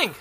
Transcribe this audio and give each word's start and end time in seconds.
morning. 0.00 0.16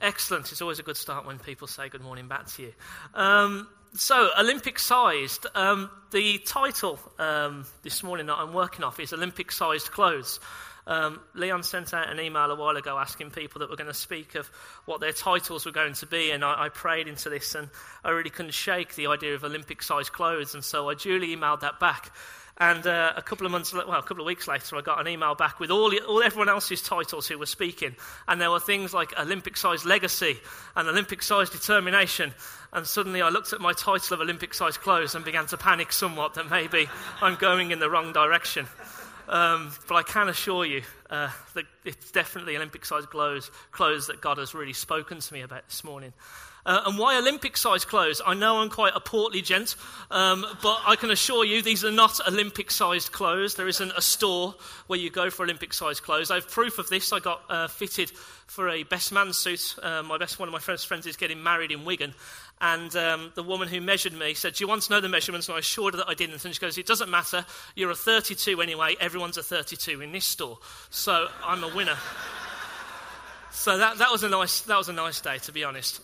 Excellent. 0.00 0.50
It's 0.50 0.60
always 0.60 0.80
a 0.80 0.82
good 0.82 0.96
start 0.96 1.24
when 1.24 1.38
people 1.38 1.68
say 1.68 1.88
good 1.88 2.00
morning 2.00 2.26
back 2.26 2.48
to 2.48 2.62
you. 2.62 2.72
Um, 3.14 3.68
so, 3.94 4.30
Olympic 4.36 4.80
sized. 4.80 5.46
Um, 5.54 5.88
the 6.10 6.38
title 6.38 6.98
um, 7.20 7.66
this 7.84 8.02
morning 8.02 8.26
that 8.26 8.36
I'm 8.36 8.52
working 8.52 8.82
off 8.84 8.98
is 8.98 9.12
Olympic 9.12 9.52
sized 9.52 9.92
clothes. 9.92 10.40
Um, 10.86 11.20
Leon 11.34 11.62
sent 11.62 11.94
out 11.94 12.10
an 12.10 12.18
email 12.18 12.50
a 12.50 12.56
while 12.56 12.76
ago 12.76 12.98
asking 12.98 13.30
people 13.30 13.60
that 13.60 13.70
were 13.70 13.76
going 13.76 13.86
to 13.86 13.94
speak 13.94 14.34
of 14.34 14.48
what 14.84 15.00
their 15.00 15.12
titles 15.12 15.64
were 15.64 15.72
going 15.72 15.94
to 15.94 16.06
be, 16.06 16.30
and 16.30 16.44
I, 16.44 16.64
I 16.64 16.68
prayed 16.68 17.06
into 17.06 17.30
this, 17.30 17.54
and 17.54 17.68
I 18.04 18.10
really 18.10 18.30
couldn't 18.30 18.54
shake 18.54 18.94
the 18.94 19.06
idea 19.06 19.34
of 19.34 19.44
Olympic 19.44 19.82
sized 19.82 20.12
clothes, 20.12 20.54
and 20.54 20.64
so 20.64 20.90
I 20.90 20.94
duly 20.94 21.36
emailed 21.36 21.60
that 21.60 21.78
back. 21.78 22.12
And 22.58 22.86
uh, 22.86 23.14
a 23.16 23.22
couple 23.22 23.46
of 23.46 23.52
months, 23.52 23.72
well, 23.72 23.90
a 23.90 24.02
couple 24.02 24.20
of 24.20 24.26
weeks 24.26 24.46
later, 24.46 24.76
I 24.76 24.82
got 24.82 25.00
an 25.00 25.08
email 25.08 25.34
back 25.34 25.58
with 25.58 25.70
all, 25.70 25.90
all 26.06 26.22
everyone 26.22 26.50
else's 26.50 26.82
titles 26.82 27.26
who 27.26 27.38
were 27.38 27.46
speaking, 27.46 27.96
and 28.28 28.40
there 28.40 28.50
were 28.50 28.60
things 28.60 28.92
like 28.92 29.18
Olympic-sized 29.18 29.86
legacy 29.86 30.38
and 30.76 30.86
Olympic-sized 30.86 31.52
determination. 31.52 32.34
And 32.74 32.86
suddenly, 32.86 33.22
I 33.22 33.30
looked 33.30 33.52
at 33.52 33.60
my 33.60 33.72
title 33.72 34.14
of 34.14 34.20
Olympic-sized 34.20 34.80
clothes 34.80 35.14
and 35.14 35.24
began 35.24 35.46
to 35.46 35.56
panic 35.56 35.92
somewhat 35.92 36.34
that 36.34 36.50
maybe 36.50 36.88
I'm 37.22 37.36
going 37.36 37.70
in 37.70 37.78
the 37.78 37.90
wrong 37.90 38.12
direction. 38.12 38.66
Um, 39.32 39.72
but 39.88 39.94
I 39.94 40.02
can 40.02 40.28
assure 40.28 40.66
you 40.66 40.82
uh, 41.08 41.30
that 41.54 41.64
it's 41.86 42.10
definitely 42.10 42.54
Olympic-sized 42.54 43.08
clothes, 43.08 43.50
clothes 43.70 44.08
that 44.08 44.20
God 44.20 44.36
has 44.36 44.54
really 44.54 44.74
spoken 44.74 45.20
to 45.20 45.32
me 45.32 45.40
about 45.40 45.66
this 45.66 45.82
morning. 45.82 46.12
Uh, 46.66 46.82
and 46.86 46.98
why 46.98 47.16
Olympic 47.16 47.56
sized 47.56 47.88
clothes? 47.88 48.20
I 48.24 48.34
know 48.34 48.58
I'm 48.58 48.68
quite 48.68 48.92
a 48.94 49.00
portly 49.00 49.40
gent, 49.40 49.74
um, 50.10 50.44
but 50.62 50.80
I 50.86 50.96
can 50.96 51.10
assure 51.10 51.44
you 51.44 51.62
these 51.62 51.82
are 51.82 51.90
not 51.90 52.20
Olympic 52.28 52.70
sized 52.70 53.10
clothes. 53.10 53.54
There 53.54 53.66
isn't 53.66 53.92
a 53.96 54.02
store 54.02 54.54
where 54.86 54.98
you 54.98 55.10
go 55.10 55.30
for 55.30 55.44
Olympic 55.44 55.72
sized 55.72 56.02
clothes. 56.02 56.30
I 56.30 56.36
have 56.36 56.48
proof 56.48 56.78
of 56.78 56.88
this. 56.90 57.12
I 57.12 57.18
got 57.18 57.42
uh, 57.48 57.68
fitted 57.68 58.10
for 58.46 58.68
a 58.68 58.82
best 58.84 59.12
man 59.12 59.32
suit. 59.32 59.76
Uh, 59.82 60.02
my 60.02 60.18
best, 60.18 60.38
one 60.38 60.48
of 60.48 60.52
my 60.52 60.60
friends, 60.60 60.84
friends 60.84 61.06
is 61.06 61.16
getting 61.16 61.42
married 61.42 61.72
in 61.72 61.86
Wigan. 61.86 62.14
And 62.64 62.94
um, 62.94 63.32
the 63.34 63.42
woman 63.42 63.66
who 63.66 63.80
measured 63.80 64.12
me 64.12 64.34
said, 64.34 64.54
Do 64.54 64.62
you 64.62 64.68
want 64.68 64.82
to 64.82 64.92
know 64.92 65.00
the 65.00 65.08
measurements? 65.08 65.48
And 65.48 65.56
I 65.56 65.58
assured 65.58 65.94
her 65.94 65.98
that 65.98 66.08
I 66.08 66.14
didn't. 66.14 66.44
And 66.44 66.54
she 66.54 66.60
goes, 66.60 66.78
It 66.78 66.86
doesn't 66.86 67.10
matter. 67.10 67.44
You're 67.74 67.90
a 67.90 67.96
32 67.96 68.62
anyway. 68.62 68.94
Everyone's 69.00 69.36
a 69.36 69.42
32 69.42 70.00
in 70.00 70.12
this 70.12 70.24
store. 70.24 70.58
So 70.88 71.26
I'm 71.44 71.64
a 71.64 71.74
winner. 71.74 71.96
so 73.50 73.78
that, 73.78 73.98
that, 73.98 74.12
was 74.12 74.22
a 74.22 74.28
nice, 74.28 74.60
that 74.62 74.78
was 74.78 74.88
a 74.88 74.92
nice 74.92 75.20
day, 75.20 75.38
to 75.38 75.52
be 75.52 75.64
honest. 75.64 76.00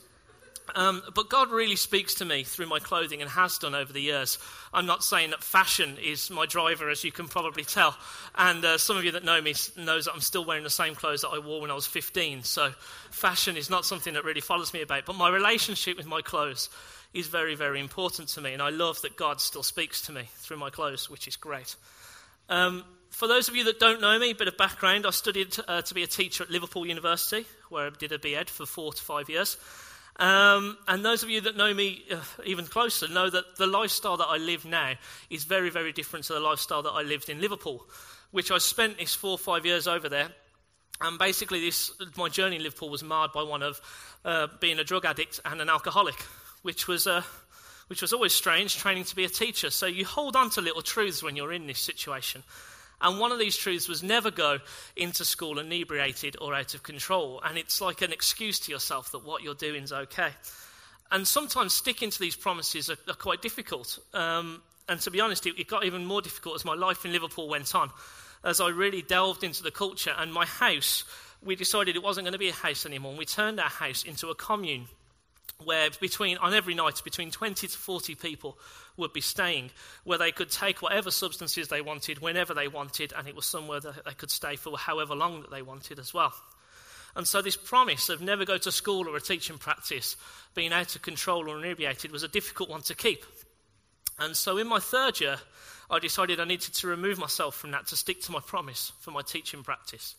Um, 0.75 1.03
but 1.15 1.29
God 1.29 1.51
really 1.51 1.77
speaks 1.77 2.15
to 2.17 2.25
me 2.25 2.45
through 2.45 2.67
my 2.67 2.79
clothing 2.79 3.21
and 3.23 3.31
has 3.31 3.59
done 3.59 3.75
over 3.75 3.93
the 3.93 4.01
years. 4.01 4.39
I'm 4.73 4.87
not 4.87 5.03
saying 5.03 5.31
that 5.31 5.43
fashion 5.43 5.97
is 6.03 6.31
my 6.31 6.47
driver, 6.47 6.91
as 6.91 7.05
you 7.05 7.13
can 7.13 7.29
probably 7.29 7.65
tell. 7.65 7.97
And 8.37 8.65
uh, 8.65 8.79
some 8.79 8.97
of 8.97 9.05
you 9.05 9.13
that 9.13 9.25
know 9.25 9.41
me 9.41 9.55
knows 9.77 10.05
that 10.05 10.13
I'm 10.15 10.21
still 10.21 10.45
wearing 10.45 10.65
the 10.65 10.71
same 10.71 10.95
clothes 10.95 11.23
that 11.23 11.29
I 11.29 11.39
wore 11.39 11.61
when 11.61 11.71
I 11.71 11.75
was 11.75 11.87
15. 11.87 12.43
So 12.43 12.71
fashion 13.11 13.57
is 13.57 13.71
not 13.71 13.85
something 13.85 14.15
that 14.15 14.25
really 14.25 14.41
follows 14.41 14.73
me 14.73 14.83
about. 14.83 15.07
But 15.07 15.17
my 15.17 15.29
relationship 15.29 15.97
with 15.97 16.07
my 16.07 16.21
clothes 16.23 16.69
is 17.15 17.27
very, 17.27 17.55
very 17.55 17.81
important 17.81 18.29
to 18.31 18.41
me. 18.41 18.53
And 18.53 18.63
I 18.63 18.71
love 18.71 19.01
that 19.03 19.17
God 19.17 19.41
still 19.41 19.63
speaks 19.63 20.03
to 20.03 20.13
me 20.13 20.29
through 20.37 20.59
my 20.59 20.71
clothes, 20.71 21.09
which 21.09 21.27
is 21.27 21.37
great. 21.37 21.77
Um, 22.49 22.85
for 23.11 23.27
those 23.27 23.49
of 23.49 23.57
you 23.57 23.65
that 23.65 23.81
don't 23.81 24.01
know 24.01 24.19
me, 24.19 24.31
a 24.31 24.35
bit 24.35 24.49
of 24.49 24.57
background, 24.57 25.07
I 25.07 25.11
studied 25.11 25.57
uh, 25.67 25.83
to 25.83 25.95
be 25.95 26.03
a 26.03 26.07
teacher 26.07 26.45
at 26.45 26.51
Liverpool 26.51 26.87
University, 26.87 27.47
where 27.69 27.87
I 27.87 27.91
did 27.91 28.13
a 28.13 28.19
BEd 28.19 28.51
for 28.51 28.67
four 28.67 28.93
to 28.93 29.03
five 29.03 29.29
years. 29.29 29.57
Um, 30.19 30.77
and 30.89 31.05
those 31.05 31.23
of 31.23 31.31
you 31.31 31.41
that 31.43 31.57
know 31.57 31.73
me 31.73 32.03
uh, 32.11 32.17
even 32.45 32.67
closer 32.67 33.07
know 33.07 33.31
that 33.31 33.57
the 33.57 33.69
lifestyle 33.69 34.17
that 34.17 34.27
I 34.27 34.37
live 34.37 34.65
now 34.65 34.95
is 35.31 35.45
very, 35.45 35.71
very 35.71 35.93
different 35.93 36.25
to 36.27 36.33
the 36.33 36.41
lifestyle 36.41 36.83
that 36.83 36.91
I 36.91 37.03
lived 37.03 37.29
in 37.29 37.41
Liverpool, 37.41 37.87
which 38.33 38.51
I 38.51 38.59
spent 38.59 38.99
these 38.99 39.15
four 39.15 39.33
or 39.33 39.39
five 39.39 39.65
years 39.65 39.87
over 39.87 40.09
there. 40.09 40.29
And 41.01 41.19
basically, 41.19 41.61
this, 41.61 41.93
my 42.17 42.29
journey 42.29 42.57
in 42.57 42.65
Liverpool 42.65 42.89
was 42.89 43.05
marred 43.05 43.33
by 43.33 43.45
one 43.45 43.63
of 43.63 43.81
uh, 44.25 44.49
being 44.61 44.81
a 44.81 44.85
drug 44.85 45.05
addict 45.05 45.41
and 45.45 45.61
an 45.61 45.69
alcoholic, 45.69 46.21
which 46.63 46.89
was, 46.89 47.07
uh, 47.07 47.23
which 47.87 48.03
was 48.03 48.13
always 48.13 48.33
strange, 48.33 48.77
training 48.77 49.05
to 49.05 49.15
be 49.15 49.25
a 49.25 49.29
teacher. 49.29 49.71
So 49.71 49.87
you 49.87 50.05
hold 50.05 50.35
on 50.35 50.51
to 50.51 50.61
little 50.61 50.83
truths 50.83 51.23
when 51.23 51.37
you're 51.37 51.53
in 51.53 51.69
this 51.69 51.79
situation. 51.79 52.43
And 53.01 53.21
one 53.21 53.31
of 53.31 53.39
these 53.39 53.57
truths 53.57 53.89
was 53.89 54.03
never 54.03 54.31
go 54.31 54.59
into 54.97 55.25
school 55.25 55.59
inebriated 55.59 56.37
or 56.41 56.55
out 56.55 56.75
of 56.75 56.83
control. 56.83 57.41
And 57.45 57.57
it's 57.57 57.81
like 57.81 58.03
an 58.03 58.13
excuse 58.13 58.59
to 58.61 58.73
yourself 58.73 59.13
that 59.13 59.25
what 59.25 59.43
you're 59.43 59.55
doing 59.55 59.85
is 59.85 59.93
okay. 59.93 60.31
And 61.11 61.27
sometimes 61.27 61.73
sticking 61.73 62.11
to 62.11 62.19
these 62.19 62.37
promises 62.37 62.91
are, 62.91 62.99
are 63.09 63.15
quite 63.15 63.41
difficult. 63.41 63.99
Um, 64.13 64.63
and 64.89 65.01
to 65.01 65.11
be 65.11 65.21
honest, 65.21 65.47
it, 65.47 65.59
it 65.59 65.69
got 65.69 65.85
even 65.85 66.05
more 66.05 66.23
difficult 66.23 66.57
as 66.57 66.65
my 66.65 66.75
life 66.75 67.05
in 67.05 67.13
Liverpool 67.13 67.49
went 67.49 67.75
on. 67.75 67.91
As 68.45 68.61
I 68.61 68.69
really 68.69 69.03
delved 69.03 69.43
into 69.43 69.63
the 69.63 69.71
culture, 69.71 70.15
and 70.17 70.33
my 70.33 70.47
house, 70.47 71.05
we 71.43 71.57
decided 71.57 71.97
it 71.97 72.03
wasn't 72.03 72.25
going 72.25 72.33
to 72.33 72.39
be 72.39 72.49
a 72.49 72.53
house 72.53 72.87
anymore. 72.87 73.11
And 73.11 73.19
we 73.19 73.25
turned 73.25 73.61
our 73.61 73.69
house 73.69 74.05
into 74.05 74.29
a 74.29 74.35
commune 74.35 74.87
where 75.65 75.91
between 76.01 76.37
on 76.39 76.55
every 76.55 76.75
night 76.75 77.03
between 77.05 77.31
20 77.31 77.67
to 77.67 77.79
40 77.79 78.15
people 78.15 78.59
would 78.97 79.13
be 79.13 79.21
staying 79.21 79.71
where 80.05 80.19
they 80.19 80.33
could 80.33 80.51
take 80.51 80.83
whatever 80.83 81.11
substances 81.11 81.69
they 81.69 81.81
wanted 81.81 82.21
whenever 82.21 82.55
they 82.55 82.69
wanted 82.69 83.13
and 83.17 83.27
it 83.27 83.35
was 83.35 83.47
somewhere 83.47 83.81
that 83.81 84.05
they 84.05 84.13
could 84.13 84.31
stay 84.31 84.57
for 84.57 84.77
however 84.79 85.15
long 85.15 85.41
that 85.41 85.51
they 85.51 85.63
wanted 85.63 85.99
as 85.99 86.15
well. 86.15 86.33
And 87.17 87.27
so 87.27 87.43
this 87.43 87.57
promise 87.57 88.09
of 88.09 88.21
never 88.21 88.45
go 88.45 88.59
to 88.59 88.71
school 88.71 89.09
or 89.09 89.17
a 89.17 89.21
teaching 89.21 89.59
practice 89.59 90.17
being 90.55 90.73
out 90.73 90.95
of 90.95 91.03
control 91.03 91.49
or 91.49 91.59
inebriated 91.59 92.13
was 92.13 92.23
a 92.23 92.29
difficult 92.29 92.69
one 92.69 92.83
to 92.83 92.95
keep. 92.95 93.25
And 94.21 94.37
so 94.37 94.59
in 94.59 94.69
my 94.69 94.79
third 94.79 95.21
year 95.21 95.39
i 95.91 95.99
decided 95.99 96.39
i 96.39 96.45
needed 96.45 96.75
to 96.75 96.87
remove 96.87 97.19
myself 97.19 97.55
from 97.55 97.71
that 97.71 97.87
to 97.87 97.97
stick 97.97 98.21
to 98.21 98.33
my 98.33 98.41
promise 98.41 98.93
for 99.01 99.11
my 99.11 99.23
teaching 99.23 99.63
practice 99.63 100.15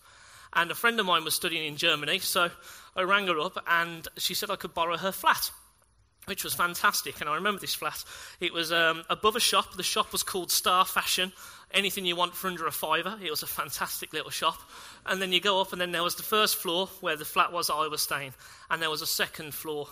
and 0.53 0.71
a 0.71 0.75
friend 0.75 0.99
of 0.99 1.05
mine 1.05 1.23
was 1.23 1.35
studying 1.35 1.65
in 1.65 1.77
Germany, 1.77 2.19
so 2.19 2.49
I 2.95 3.03
rang 3.03 3.27
her 3.27 3.39
up 3.39 3.63
and 3.67 4.07
she 4.17 4.33
said 4.33 4.49
I 4.49 4.55
could 4.55 4.73
borrow 4.73 4.97
her 4.97 5.11
flat, 5.11 5.51
which 6.25 6.43
was 6.43 6.53
fantastic. 6.53 7.21
And 7.21 7.29
I 7.29 7.35
remember 7.35 7.59
this 7.59 7.75
flat. 7.75 8.03
It 8.39 8.53
was 8.53 8.71
um, 8.71 9.03
above 9.09 9.35
a 9.35 9.39
shop. 9.39 9.75
The 9.75 9.83
shop 9.83 10.11
was 10.11 10.23
called 10.23 10.51
Star 10.51 10.85
Fashion. 10.85 11.31
Anything 11.71 12.05
you 12.05 12.15
want 12.15 12.35
for 12.35 12.47
under 12.47 12.65
a 12.65 12.71
fiver. 12.71 13.17
It 13.23 13.29
was 13.29 13.43
a 13.43 13.47
fantastic 13.47 14.11
little 14.11 14.31
shop. 14.31 14.57
And 15.05 15.21
then 15.21 15.31
you 15.31 15.39
go 15.39 15.61
up, 15.61 15.71
and 15.71 15.79
then 15.79 15.91
there 15.91 16.03
was 16.03 16.15
the 16.15 16.23
first 16.23 16.55
floor 16.55 16.87
where 17.01 17.15
the 17.15 17.25
flat 17.25 17.53
was 17.53 17.69
I 17.69 17.87
was 17.87 18.01
staying, 18.01 18.33
and 18.71 18.81
there 18.81 18.89
was 18.89 19.03
a 19.03 19.07
second 19.07 19.53
floor 19.53 19.87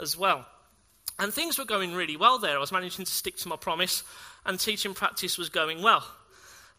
as 0.00 0.16
well. 0.16 0.44
And 1.18 1.32
things 1.32 1.58
were 1.58 1.64
going 1.64 1.94
really 1.94 2.16
well 2.16 2.38
there. 2.38 2.56
I 2.56 2.60
was 2.60 2.72
managing 2.72 3.04
to 3.04 3.12
stick 3.12 3.36
to 3.38 3.48
my 3.48 3.56
promise, 3.56 4.02
and 4.44 4.58
teaching 4.58 4.94
practice 4.94 5.38
was 5.38 5.50
going 5.50 5.82
well. 5.82 6.04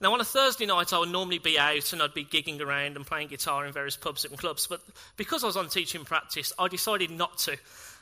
Now, 0.01 0.13
on 0.13 0.19
a 0.19 0.25
Thursday 0.25 0.65
night, 0.65 0.93
I 0.93 0.97
would 0.97 1.11
normally 1.11 1.37
be 1.37 1.59
out 1.59 1.93
and 1.93 2.01
I'd 2.01 2.15
be 2.15 2.25
gigging 2.25 2.59
around 2.59 2.95
and 2.95 3.05
playing 3.05 3.27
guitar 3.27 3.67
in 3.67 3.71
various 3.71 3.95
pubs 3.95 4.25
and 4.25 4.35
clubs. 4.35 4.65
But 4.65 4.81
because 5.15 5.43
I 5.43 5.47
was 5.47 5.57
on 5.57 5.69
teaching 5.69 6.05
practice, 6.05 6.51
I 6.57 6.67
decided 6.67 7.11
not 7.11 7.37
to. 7.39 7.55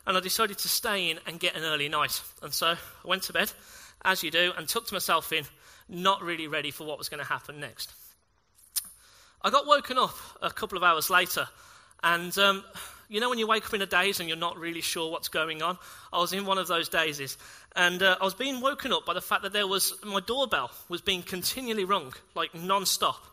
And 0.08 0.16
I 0.16 0.22
decided 0.22 0.58
to 0.60 0.70
stay 0.70 1.10
in 1.10 1.20
and 1.28 1.42
get 1.42 1.58
an 1.58 1.64
early 1.64 1.90
night. 1.90 2.22
And 2.42 2.54
so 2.54 2.68
I 2.68 2.78
went 3.04 3.24
to 3.24 3.34
bed, 3.34 3.52
as 4.06 4.24
you 4.24 4.32
do, 4.32 4.54
and 4.58 4.66
tucked 4.66 4.94
myself 4.94 5.34
in, 5.34 5.44
not 5.90 6.22
really 6.22 6.48
ready 6.48 6.72
for 6.72 6.88
what 6.88 6.98
was 6.98 7.10
going 7.10 7.22
to 7.22 7.28
happen 7.28 7.60
next. 7.60 7.92
I 9.42 9.50
got 9.50 9.68
woken 9.68 9.98
up 9.98 10.16
a 10.42 10.52
couple 10.52 10.78
of 10.78 10.84
hours 10.84 11.10
later, 11.10 11.48
and 12.02 12.36
um, 12.38 12.64
you 13.10 13.20
know 13.20 13.30
when 13.30 13.40
you 13.40 13.48
wake 13.48 13.66
up 13.66 13.74
in 13.74 13.82
a 13.82 13.88
daze 13.88 14.20
and 14.20 14.30
you're 14.30 14.38
not 14.38 14.58
really 14.58 14.82
sure 14.82 15.12
what's 15.12 15.28
going 15.28 15.62
on? 15.62 15.78
I 16.14 16.20
was 16.20 16.32
in 16.32 16.46
one 16.46 16.60
of 16.60 16.68
those 16.68 16.88
dazes. 16.90 17.38
And 17.76 18.02
uh, 18.04 18.18
I 18.22 18.24
was 18.24 18.36
being 18.36 18.62
woken 18.62 18.94
up 18.94 19.06
by 19.06 19.14
the 19.14 19.22
fact 19.22 19.44
that 19.44 19.52
there 19.52 19.68
was, 19.68 19.94
my 20.06 20.20
doorbell 20.20 20.72
was 20.90 21.02
being 21.02 21.24
continually 21.24 21.86
rung, 21.86 22.14
like 22.36 22.54
non 22.54 22.86
stop. 22.86 23.26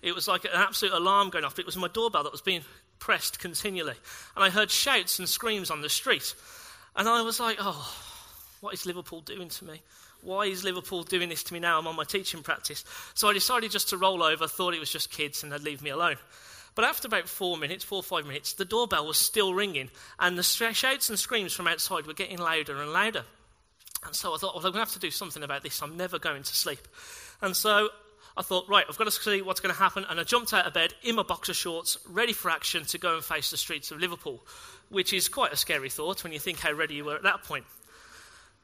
It 0.00 0.14
was 0.14 0.28
like 0.28 0.44
an 0.44 0.52
absolute 0.54 0.94
alarm 0.94 1.30
going 1.30 1.44
off. 1.44 1.58
It 1.58 1.66
was 1.66 1.76
my 1.76 1.88
doorbell 1.88 2.22
that 2.22 2.32
was 2.32 2.40
being 2.40 2.62
pressed 3.00 3.40
continually. 3.40 3.94
And 4.36 4.44
I 4.44 4.50
heard 4.50 4.70
shouts 4.70 5.18
and 5.18 5.28
screams 5.28 5.70
on 5.70 5.80
the 5.80 5.88
street. 5.88 6.34
And 6.94 7.08
I 7.08 7.22
was 7.22 7.40
like, 7.40 7.56
oh, 7.58 7.94
what 8.60 8.74
is 8.74 8.86
Liverpool 8.86 9.20
doing 9.22 9.48
to 9.48 9.64
me? 9.64 9.82
Why 10.22 10.46
is 10.46 10.64
Liverpool 10.64 11.02
doing 11.02 11.28
this 11.28 11.42
to 11.44 11.52
me 11.52 11.60
now? 11.60 11.78
I'm 11.78 11.86
on 11.86 11.96
my 11.96 12.04
teaching 12.04 12.42
practice. 12.42 12.84
So 13.14 13.28
I 13.28 13.32
decided 13.32 13.70
just 13.70 13.90
to 13.90 13.96
roll 13.96 14.22
over, 14.22 14.46
thought 14.46 14.74
it 14.74 14.80
was 14.80 14.90
just 14.90 15.10
kids 15.10 15.42
and 15.42 15.52
they'd 15.52 15.62
leave 15.62 15.82
me 15.82 15.90
alone. 15.90 16.16
But 16.76 16.84
after 16.84 17.08
about 17.08 17.26
four 17.28 17.56
minutes, 17.56 17.82
four 17.82 17.98
or 17.98 18.02
five 18.04 18.26
minutes, 18.26 18.52
the 18.52 18.66
doorbell 18.66 19.06
was 19.06 19.16
still 19.16 19.54
ringing, 19.54 19.90
and 20.20 20.38
the 20.38 20.42
shouts 20.44 21.08
and 21.08 21.18
screams 21.18 21.54
from 21.54 21.66
outside 21.66 22.06
were 22.06 22.12
getting 22.12 22.38
louder 22.38 22.80
and 22.80 22.92
louder. 22.92 23.24
And 24.04 24.14
so 24.14 24.34
I 24.34 24.36
thought, 24.36 24.54
well, 24.54 24.58
I'm 24.58 24.72
going 24.72 24.74
to 24.74 24.90
have 24.90 24.92
to 24.92 24.98
do 24.98 25.10
something 25.10 25.42
about 25.42 25.62
this. 25.62 25.82
I'm 25.82 25.96
never 25.96 26.18
going 26.18 26.42
to 26.42 26.54
sleep. 26.54 26.86
And 27.40 27.56
so 27.56 27.88
I 28.36 28.42
thought, 28.42 28.68
right, 28.68 28.84
I've 28.88 28.98
got 28.98 29.04
to 29.04 29.10
see 29.10 29.40
what's 29.40 29.60
going 29.60 29.74
to 29.74 29.80
happen. 29.80 30.04
And 30.08 30.20
I 30.20 30.24
jumped 30.24 30.52
out 30.52 30.66
of 30.66 30.74
bed 30.74 30.92
in 31.02 31.16
my 31.16 31.22
boxer 31.22 31.54
shorts, 31.54 31.96
ready 32.08 32.34
for 32.34 32.50
action 32.50 32.84
to 32.84 32.98
go 32.98 33.14
and 33.14 33.24
face 33.24 33.50
the 33.50 33.56
streets 33.56 33.90
of 33.90 33.98
Liverpool, 33.98 34.46
which 34.90 35.14
is 35.14 35.30
quite 35.30 35.54
a 35.54 35.56
scary 35.56 35.88
thought 35.88 36.22
when 36.22 36.32
you 36.34 36.38
think 36.38 36.60
how 36.60 36.72
ready 36.72 36.94
you 36.94 37.06
were 37.06 37.16
at 37.16 37.22
that 37.22 37.42
point. 37.42 37.64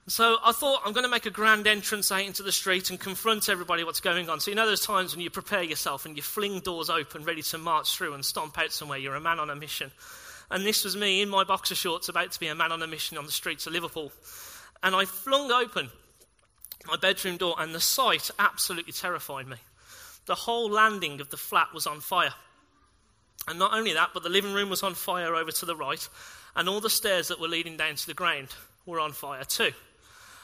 So 0.08 0.38
I 0.44 0.50
thought 0.50 0.82
I'm 0.84 0.93
going 0.93 1.04
to 1.04 1.10
make 1.10 1.26
a 1.26 1.31
grand 1.31 1.66
entrance 1.69 2.10
out 2.10 2.22
into 2.25 2.43
the 2.43 2.50
street 2.50 2.90
and 2.90 2.99
confront 2.99 3.49
everybody 3.49 3.84
what's 3.84 4.00
going 4.00 4.28
on. 4.28 4.40
So 4.40 4.50
you 4.50 4.56
know 4.56 4.66
there's 4.66 4.84
times 4.84 5.14
when 5.14 5.22
you 5.22 5.31
prepare 5.31 5.62
yourself 5.62 6.04
and 6.04 6.16
you 6.16 6.22
fling 6.22 6.58
doors 6.58 6.90
open, 6.90 7.25
ready 7.25 7.43
to 7.43 7.58
march 7.58 7.96
through 7.96 8.14
and 8.14 8.25
stomp 8.25 8.58
out 8.58 8.72
somewhere. 8.72 8.99
You're 8.99 9.14
a 9.14 9.20
man 9.20 9.38
on 9.38 9.49
a 9.49 9.54
mission. 9.54 9.93
And 10.50 10.66
this 10.66 10.84
was 10.84 10.96
me 10.96 11.22
in 11.22 11.28
my 11.28 11.44
boxer 11.44 11.76
shorts, 11.76 12.08
about 12.08 12.32
to 12.32 12.40
be 12.40 12.49
a 12.49 12.54
man 12.54 12.72
on 12.72 12.82
a 12.82 12.87
mission 12.87 13.16
on 13.16 13.26
the 13.26 13.32
streets 13.32 13.66
of 13.66 13.72
Liverpool. 13.72 14.12
And 14.82 14.94
I 14.94 15.04
flung 15.04 15.52
open 15.52 15.88
my 16.87 16.96
bedroom 16.96 17.37
door, 17.37 17.55
and 17.58 17.72
the 17.72 17.81
sight 17.81 18.28
absolutely 18.40 18.93
terrified 18.93 19.46
me. 19.46 19.56
The 20.26 20.34
whole 20.34 20.69
landing 20.69 21.20
of 21.20 21.31
the 21.31 21.37
flat 21.37 21.69
was 21.72 21.87
on 21.87 22.00
fire. 22.00 22.34
And 23.46 23.58
not 23.58 23.72
only 23.72 23.93
that, 23.94 24.10
but 24.12 24.25
the 24.25 24.28
living 24.28 24.52
room 24.52 24.69
was 24.69 24.82
on 24.82 24.94
fire 24.94 25.34
over 25.37 25.52
to 25.52 25.64
the 25.64 25.76
right, 25.76 26.06
and 26.56 26.69
all 26.69 26.81
the 26.81 26.90
stairs 26.90 27.28
that 27.28 27.40
were 27.40 27.48
leading 27.48 27.76
down 27.76 27.94
to 27.94 28.06
the 28.06 28.14
ground 28.14 28.48
were 28.84 29.00
on 29.00 29.12
fire 29.12 29.44
too. 29.44 29.70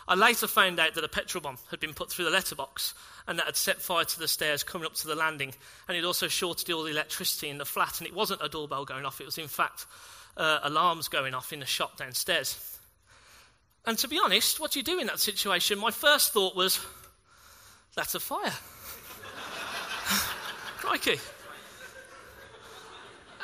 I 0.08 0.14
later 0.14 0.46
found 0.46 0.80
out 0.80 0.94
that 0.94 1.04
a 1.04 1.08
petrol 1.08 1.42
bomb 1.42 1.58
had 1.70 1.80
been 1.80 1.92
put 1.92 2.10
through 2.10 2.24
the 2.24 2.30
letterbox 2.30 2.94
and 3.26 3.38
that 3.38 3.44
had 3.44 3.56
set 3.56 3.82
fire 3.82 4.06
to 4.06 4.18
the 4.18 4.26
stairs 4.26 4.62
coming 4.62 4.86
up 4.86 4.94
to 4.94 5.06
the 5.06 5.14
landing, 5.14 5.52
and 5.86 5.98
it 5.98 6.04
also 6.04 6.28
shorted 6.28 6.70
all 6.72 6.82
the 6.82 6.90
electricity 6.90 7.50
in 7.50 7.58
the 7.58 7.66
flat. 7.66 8.00
And 8.00 8.08
it 8.08 8.14
wasn't 8.14 8.40
a 8.42 8.48
doorbell 8.48 8.86
going 8.86 9.04
off, 9.04 9.20
it 9.20 9.26
was 9.26 9.36
in 9.36 9.48
fact 9.48 9.84
uh, 10.38 10.60
alarms 10.62 11.08
going 11.08 11.34
off 11.34 11.52
in 11.52 11.60
the 11.60 11.66
shop 11.66 11.98
downstairs. 11.98 12.78
And 13.84 13.98
to 13.98 14.08
be 14.08 14.18
honest, 14.22 14.58
what 14.58 14.72
do 14.72 14.78
you 14.78 14.82
do 14.82 14.98
in 14.98 15.08
that 15.08 15.20
situation? 15.20 15.78
My 15.78 15.90
first 15.90 16.32
thought 16.32 16.56
was, 16.56 16.80
that's 17.94 18.14
a 18.14 18.20
fire. 18.20 18.52
Crikey. 20.78 21.20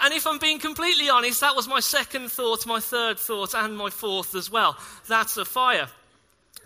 And 0.02 0.14
if 0.14 0.26
I'm 0.26 0.38
being 0.38 0.58
completely 0.58 1.10
honest, 1.10 1.40
that 1.40 1.54
was 1.54 1.68
my 1.68 1.80
second 1.80 2.30
thought, 2.30 2.66
my 2.66 2.80
third 2.80 3.18
thought, 3.18 3.54
and 3.54 3.76
my 3.76 3.90
fourth 3.90 4.34
as 4.34 4.50
well. 4.50 4.76
That's 5.08 5.36
a 5.36 5.44
fire. 5.44 5.88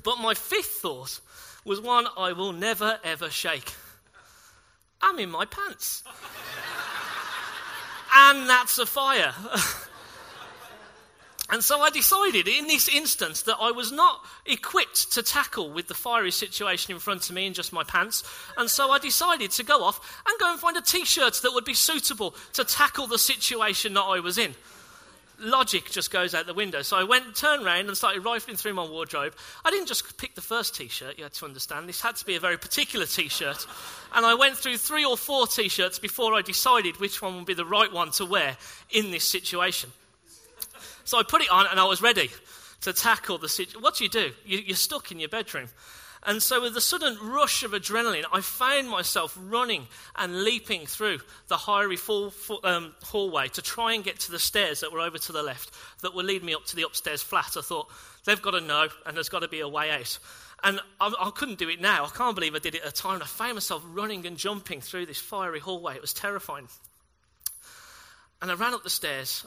But 0.09 0.23
my 0.23 0.33
fifth 0.33 0.81
thought 0.81 1.21
was 1.67 1.83
one 1.83 2.07
I 2.17 2.33
will 2.33 2.55
never 2.55 2.99
ever 3.05 3.29
shake. 3.29 3.75
I'm 5.03 5.19
in 5.19 5.31
my 5.31 5.45
pants. 5.45 6.03
and 8.17 8.49
that's 8.49 8.79
a 8.79 8.87
fire. 8.87 9.35
And 11.51 11.65
so 11.65 11.81
I 11.81 11.89
decided 11.89 12.47
in 12.47 12.67
this 12.67 12.95
instance 12.95 13.43
that 13.43 13.57
I 13.59 13.71
was 13.71 13.91
not 13.91 14.23
equipped 14.45 15.13
to 15.13 15.23
tackle 15.23 15.71
with 15.71 15.89
the 15.89 15.95
fiery 15.95 16.31
situation 16.31 16.93
in 16.93 17.01
front 17.01 17.29
of 17.29 17.35
me 17.35 17.47
in 17.47 17.55
just 17.55 17.73
my 17.73 17.85
pants. 17.85 18.23
And 18.59 18.69
so 18.69 18.91
I 18.91 18.99
decided 18.99 19.51
to 19.53 19.65
go 19.65 19.83
off 19.83 20.23
and 20.29 20.39
go 20.39 20.51
and 20.51 20.61
find 20.61 20.77
a 20.77 20.83
t 20.83 21.07
shirt 21.07 21.41
that 21.43 21.55
would 21.55 21.65
be 21.65 21.73
suitable 21.73 22.35
to 22.53 22.65
tackle 22.65 23.07
the 23.07 23.19
situation 23.19 23.95
that 23.95 24.03
I 24.03 24.21
was 24.21 24.37
in. 24.37 24.55
Logic 25.41 25.89
just 25.91 26.11
goes 26.11 26.35
out 26.35 26.47
the 26.47 26.55
window. 26.55 26.83
So 26.83 26.97
I 26.97 27.05
went, 27.05 27.37
turned 27.37 27.65
around, 27.65 27.87
and 27.87 27.97
started 27.97 28.25
rifling 28.25 28.57
through 28.57 28.75
my 28.75 28.85
wardrobe. 28.85 29.35
I 29.65 29.71
didn't 29.71 29.87
just 29.87 30.19
pick 30.19 30.35
the 30.35 30.41
first 30.41 30.75
t 30.75 30.89
shirt, 30.89 31.17
you 31.17 31.25
had 31.25 31.33
to 31.35 31.45
understand. 31.45 31.89
This 31.89 32.01
had 32.01 32.17
to 32.17 32.27
be 32.27 32.37
a 32.37 32.41
very 32.41 32.57
particular 32.57 33.07
t 33.07 33.29
shirt. 33.29 33.67
And 34.15 34.27
I 34.27 34.35
went 34.35 34.57
through 34.57 34.79
three 34.79 35.05
or 35.05 35.17
four 35.17 35.47
t 35.47 35.69
shirts 35.69 35.99
before 35.99 36.35
I 36.35 36.43
decided 36.43 36.99
which 36.99 37.23
one 37.23 37.37
would 37.37 37.47
be 37.47 37.55
the 37.55 37.65
right 37.65 37.93
one 37.93 38.11
to 38.13 38.25
wear 38.25 38.57
in 38.91 39.11
this 39.11 39.25
situation. 39.25 39.91
So 41.05 41.19
I 41.19 41.23
put 41.23 41.43
it 41.43 41.51
on 41.51 41.67
and 41.71 41.81
I 41.81 41.85
was 41.85 42.03
ready 42.03 42.31
to 42.83 42.93
tackle 42.93 43.39
the 43.39 43.49
situation. 43.49 43.83
What 43.83 43.97
do 43.97 44.05
you 44.05 44.11
do? 44.11 44.31
You, 44.45 44.73
are 44.73 44.77
stuck 44.77 45.11
in 45.11 45.21
your 45.21 45.29
bedroom. 45.29 45.69
And 46.25 46.43
so, 46.43 46.63
with 46.63 46.77
a 46.77 46.81
sudden 46.81 47.17
rush 47.23 47.63
of 47.63 47.73
adrenaline, 47.73 48.25
I 48.33 48.41
found 48.41 48.89
myself 48.89 49.39
running 49.41 49.87
and 50.17 50.43
leaping 50.43 50.87
through 50.87 51.21
the 51.47 51.57
full, 51.57 52.33
um, 52.65 52.95
hallway 53.05 53.49
to 53.49 53.63
try 53.63 53.95
and 53.95 54.03
get 54.03 54.19
to 54.21 54.33
the 54.33 54.39
stairs 54.39 54.81
that 54.81 54.93
were 54.93 55.01
over 55.01 55.19
to 55.19 55.33
the 55.33 55.43
left 55.43 55.71
that 56.03 56.15
would 56.15 56.27
lead 56.27 56.43
me 56.43 56.55
up 56.55 56.65
to 56.67 56.77
the 56.77 56.83
upstairs 56.83 57.23
flat. 57.23 57.57
I 57.57 57.61
thought, 57.61 57.89
they've 58.25 58.43
got 58.43 58.53
to 58.53 58.61
know, 58.61 58.89
and 59.07 59.17
there's 59.17 59.29
got 59.29 59.41
to 59.41 59.49
be 59.49 59.61
a 59.61 59.69
way 59.69 59.91
out. 59.91 60.19
And 60.65 60.81
I, 61.01 61.13
I, 61.21 61.31
couldn't 61.31 61.59
do 61.59 61.69
it 61.69 61.81
now. 61.81 62.05
I 62.05 62.09
can't 62.09 62.35
believe 62.35 62.57
I 62.57 62.59
did 62.59 62.75
it 62.75 62.83
at 62.83 62.89
a 62.89 62.93
time. 62.93 63.23
I 63.23 63.27
found 63.27 63.55
myself 63.55 63.83
running 63.87 64.27
and 64.27 64.37
jumping 64.37 64.81
through 64.81 65.07
this 65.07 65.21
fiery 65.21 65.61
hallway. 65.61 65.95
It 65.95 66.01
was 66.01 66.13
terrifying. 66.13 66.69
And 68.43 68.51
I 68.51 68.55
ran 68.55 68.75
up 68.75 68.83
the 68.83 68.91
stairs 68.91 69.47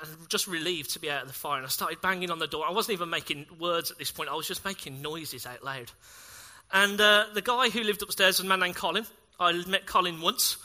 and 0.00 0.28
just 0.28 0.46
relieved 0.46 0.90
to 0.90 0.98
be 0.98 1.10
out 1.10 1.22
of 1.22 1.28
the 1.28 1.34
fire. 1.34 1.56
And 1.56 1.66
I 1.66 1.68
started 1.68 2.00
banging 2.00 2.30
on 2.30 2.38
the 2.38 2.46
door. 2.46 2.64
I 2.66 2.72
wasn't 2.72 2.94
even 2.94 3.10
making 3.10 3.46
words 3.58 3.90
at 3.90 3.98
this 3.98 4.10
point, 4.10 4.30
I 4.30 4.34
was 4.34 4.48
just 4.48 4.64
making 4.64 5.02
noises 5.02 5.46
out 5.46 5.64
loud. 5.64 5.90
And 6.72 7.00
uh, 7.00 7.26
the 7.32 7.42
guy 7.42 7.68
who 7.68 7.82
lived 7.82 8.02
upstairs 8.02 8.38
was 8.38 8.46
a 8.46 8.48
man 8.48 8.60
named 8.60 8.76
Colin. 8.76 9.06
I 9.38 9.52
met 9.66 9.86
Colin 9.86 10.20
once. 10.20 10.56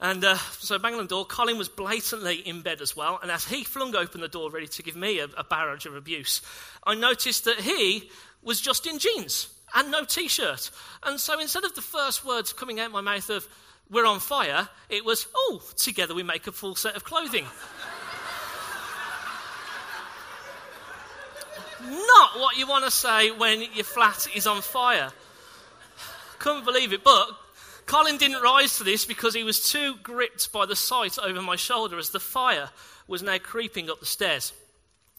And 0.00 0.24
uh, 0.24 0.36
so 0.36 0.78
banging 0.78 0.98
on 0.98 1.04
the 1.04 1.10
door, 1.10 1.26
Colin 1.26 1.58
was 1.58 1.68
blatantly 1.68 2.36
in 2.36 2.62
bed 2.62 2.80
as 2.80 2.96
well. 2.96 3.18
And 3.22 3.30
as 3.30 3.44
he 3.44 3.64
flung 3.64 3.94
open 3.94 4.22
the 4.22 4.28
door, 4.28 4.50
ready 4.50 4.66
to 4.66 4.82
give 4.82 4.96
me 4.96 5.18
a, 5.18 5.28
a 5.36 5.44
barrage 5.44 5.86
of 5.86 5.94
abuse, 5.94 6.40
I 6.84 6.94
noticed 6.94 7.44
that 7.44 7.60
he 7.60 8.10
was 8.42 8.60
just 8.60 8.86
in 8.86 8.98
jeans 8.98 9.48
and 9.74 9.90
no 9.90 10.04
t 10.04 10.28
shirt. 10.28 10.70
And 11.02 11.20
so 11.20 11.38
instead 11.38 11.64
of 11.64 11.74
the 11.74 11.82
first 11.82 12.24
words 12.24 12.52
coming 12.52 12.80
out 12.80 12.90
my 12.90 13.02
mouth 13.02 13.28
of, 13.30 13.46
we're 13.90 14.06
on 14.06 14.20
fire, 14.20 14.68
it 14.88 15.04
was, 15.04 15.26
oh, 15.34 15.60
together 15.76 16.14
we 16.14 16.22
make 16.22 16.46
a 16.46 16.52
full 16.52 16.76
set 16.76 16.96
of 16.96 17.04
clothing. 17.04 17.44
Not 21.82 22.38
what 22.38 22.56
you 22.56 22.66
want 22.66 22.84
to 22.84 22.90
say 22.90 23.30
when 23.30 23.60
your 23.74 23.84
flat 23.84 24.26
is 24.34 24.46
on 24.46 24.62
fire. 24.62 25.12
Couldn't 26.38 26.64
believe 26.64 26.92
it. 26.92 27.04
But 27.04 27.28
Colin 27.86 28.18
didn't 28.18 28.42
rise 28.42 28.78
to 28.78 28.84
this 28.84 29.04
because 29.04 29.34
he 29.34 29.44
was 29.44 29.70
too 29.70 29.96
gripped 30.02 30.52
by 30.52 30.66
the 30.66 30.76
sight 30.76 31.18
over 31.18 31.42
my 31.42 31.56
shoulder 31.56 31.98
as 31.98 32.10
the 32.10 32.20
fire 32.20 32.70
was 33.06 33.22
now 33.22 33.38
creeping 33.38 33.90
up 33.90 34.00
the 34.00 34.06
stairs. 34.06 34.52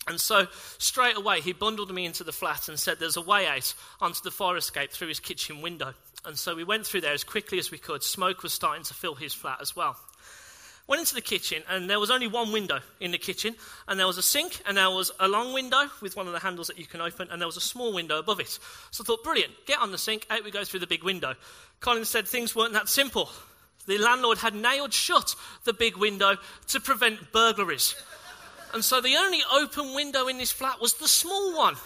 And 0.08 0.20
so, 0.20 0.48
straight 0.80 1.16
away, 1.16 1.42
he 1.42 1.54
bundled 1.54 1.94
me 1.94 2.06
into 2.06 2.24
the 2.24 2.32
flat 2.32 2.70
and 2.70 2.80
said 2.80 2.98
there's 3.00 3.18
a 3.18 3.22
way 3.22 3.46
out 3.46 3.74
onto 4.00 4.22
the 4.24 4.32
fire 4.32 4.58
escape 4.58 4.92
through 4.92 5.10
his 5.10 5.20
kitchen 5.20 5.62
window. 5.62 5.94
And 6.26 6.38
so 6.38 6.56
we 6.56 6.64
went 6.64 6.86
through 6.86 7.02
there 7.02 7.14
as 7.14 7.24
quickly 7.24 7.60
as 7.60 7.72
we 7.72 7.78
could. 7.78 8.04
Smoke 8.04 8.42
was 8.42 8.54
starting 8.54 8.84
to 8.86 8.94
fill 8.94 9.16
his 9.16 9.34
flat 9.34 9.60
as 9.62 9.76
well. 9.76 9.98
Went 10.92 11.00
into 11.00 11.16
the 11.16 11.22
kitchen, 11.22 11.64
and 11.70 11.90
there 11.90 12.02
was 12.02 12.12
only 12.12 12.28
one 12.28 12.52
window 12.52 12.82
in 13.00 13.12
the 13.12 13.18
kitchen, 13.18 13.56
and 13.88 13.98
there 13.98 14.08
was 14.08 14.18
a 14.18 14.22
sink, 14.22 14.62
and 14.66 14.76
there 14.76 14.90
was 14.90 15.10
a 15.22 15.28
long 15.30 15.54
window 15.54 15.90
with 16.02 16.18
one 16.18 16.28
of 16.28 16.34
the 16.34 16.40
handles 16.40 16.68
that 16.68 16.78
you 16.78 16.86
can 16.86 17.00
open, 17.00 17.30
and 17.32 17.40
there 17.40 17.48
was 17.48 17.56
a 17.56 17.62
small 17.62 17.94
window 17.94 18.20
above 18.20 18.42
it. 18.42 18.60
So 18.92 19.02
I 19.02 19.06
thought, 19.06 19.24
brilliant, 19.24 19.54
get 19.66 19.80
on 19.80 19.94
the 19.94 19.98
sink, 19.98 20.28
out 20.30 20.44
we 20.44 20.52
go 20.52 20.66
through 20.66 20.82
the 20.82 20.88
big 20.88 21.06
window. 21.06 21.36
Colin 21.80 22.04
said 22.04 22.28
things 22.28 22.58
weren't 22.58 22.74
that 22.74 22.90
simple. 22.90 23.30
The 23.88 24.00
landlord 24.00 24.40
had 24.40 24.54
nailed 24.54 24.92
shut 24.92 25.34
the 25.64 25.72
big 25.72 25.96
window 25.96 26.36
to 26.68 26.82
prevent 26.82 27.32
burglaries. 27.32 27.96
And 28.74 28.84
so 28.84 29.00
the 29.00 29.16
only 29.16 29.40
open 29.54 29.96
window 29.96 30.28
in 30.28 30.40
this 30.40 30.52
flat 30.52 30.82
was 30.82 30.96
the 30.96 31.08
small 31.08 31.56
one 31.56 31.78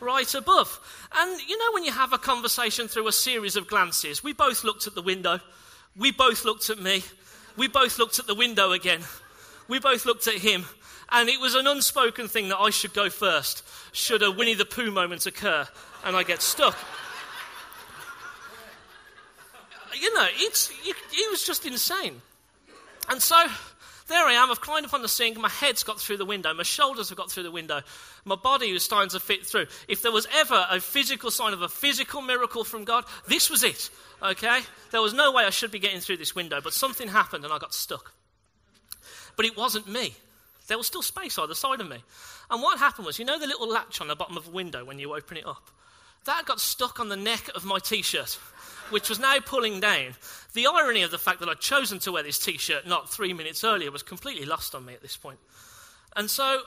right 0.00 0.34
above. 0.34 0.80
And 1.14 1.40
you 1.48 1.56
know, 1.56 1.72
when 1.72 1.84
you 1.84 1.92
have 1.92 2.12
a 2.12 2.18
conversation 2.18 2.88
through 2.88 3.06
a 3.06 3.12
series 3.12 3.54
of 3.54 3.68
glances, 3.68 4.24
we 4.24 4.32
both 4.32 4.64
looked 4.64 4.88
at 4.88 4.96
the 4.96 5.02
window, 5.02 5.38
we 5.96 6.10
both 6.10 6.44
looked 6.44 6.68
at 6.68 6.80
me, 6.80 7.04
we 7.60 7.68
both 7.68 7.98
looked 7.98 8.18
at 8.18 8.26
the 8.26 8.34
window 8.34 8.72
again. 8.72 9.02
We 9.68 9.80
both 9.80 10.06
looked 10.06 10.26
at 10.26 10.36
him. 10.36 10.64
And 11.10 11.28
it 11.28 11.38
was 11.38 11.54
an 11.54 11.66
unspoken 11.66 12.26
thing 12.26 12.48
that 12.48 12.56
I 12.56 12.70
should 12.70 12.94
go 12.94 13.10
first, 13.10 13.62
should 13.92 14.22
a 14.22 14.30
Winnie 14.30 14.54
the 14.54 14.64
Pooh 14.64 14.90
moment 14.90 15.26
occur 15.26 15.68
and 16.02 16.16
I 16.16 16.22
get 16.22 16.40
stuck. 16.40 16.74
You 19.92 20.14
know, 20.14 20.26
it's, 20.36 20.72
it 20.86 21.30
was 21.30 21.44
just 21.44 21.66
insane. 21.66 22.22
And 23.10 23.20
so 23.20 23.46
there 24.10 24.24
I 24.24 24.34
am. 24.34 24.50
I've 24.50 24.60
climbed 24.60 24.84
up 24.84 24.92
on 24.92 25.02
the 25.02 25.08
sink. 25.08 25.38
My 25.38 25.48
head's 25.48 25.82
got 25.82 25.98
through 25.98 26.18
the 26.18 26.24
window. 26.24 26.52
My 26.52 26.62
shoulders 26.62 27.08
have 27.08 27.16
got 27.16 27.30
through 27.30 27.44
the 27.44 27.50
window. 27.50 27.80
My 28.24 28.34
body 28.34 28.72
was 28.72 28.84
starting 28.84 29.08
to 29.10 29.20
fit 29.20 29.46
through. 29.46 29.66
If 29.88 30.02
there 30.02 30.12
was 30.12 30.26
ever 30.34 30.66
a 30.70 30.80
physical 30.80 31.30
sign 31.30 31.52
of 31.52 31.62
a 31.62 31.68
physical 31.68 32.20
miracle 32.20 32.64
from 32.64 32.84
God, 32.84 33.04
this 33.26 33.48
was 33.48 33.62
it. 33.62 33.88
Okay? 34.22 34.60
There 34.90 35.00
was 35.00 35.14
no 35.14 35.32
way 35.32 35.44
I 35.44 35.50
should 35.50 35.70
be 35.70 35.78
getting 35.78 36.00
through 36.00 36.18
this 36.18 36.34
window, 36.34 36.60
but 36.60 36.74
something 36.74 37.08
happened 37.08 37.44
and 37.44 37.52
I 37.52 37.58
got 37.58 37.72
stuck. 37.72 38.12
But 39.36 39.46
it 39.46 39.56
wasn't 39.56 39.88
me. 39.88 40.14
There 40.68 40.76
was 40.76 40.86
still 40.86 41.02
space 41.02 41.38
either 41.38 41.54
side 41.54 41.80
of 41.80 41.88
me. 41.88 41.98
And 42.50 42.62
what 42.62 42.78
happened 42.78 43.06
was, 43.06 43.18
you 43.18 43.24
know 43.24 43.38
the 43.38 43.46
little 43.46 43.68
latch 43.68 44.00
on 44.00 44.08
the 44.08 44.16
bottom 44.16 44.36
of 44.36 44.48
a 44.48 44.50
window 44.50 44.84
when 44.84 44.98
you 44.98 45.16
open 45.16 45.36
it 45.38 45.46
up? 45.46 45.70
That 46.26 46.44
got 46.44 46.60
stuck 46.60 47.00
on 47.00 47.08
the 47.08 47.16
neck 47.16 47.48
of 47.54 47.64
my 47.64 47.78
t 47.78 48.02
shirt 48.02 48.38
which 48.90 49.08
was 49.08 49.18
now 49.18 49.38
pulling 49.40 49.80
down. 49.80 50.14
The 50.52 50.66
irony 50.66 51.02
of 51.02 51.10
the 51.10 51.18
fact 51.18 51.40
that 51.40 51.48
I'd 51.48 51.60
chosen 51.60 51.98
to 52.00 52.12
wear 52.12 52.22
this 52.22 52.38
t 52.38 52.58
shirt 52.58 52.86
not 52.86 53.08
three 53.08 53.32
minutes 53.32 53.64
earlier 53.64 53.90
was 53.90 54.02
completely 54.02 54.46
lost 54.46 54.74
on 54.74 54.84
me 54.84 54.94
at 54.94 55.02
this 55.02 55.16
point. 55.16 55.38
And 56.16 56.28
so 56.28 56.62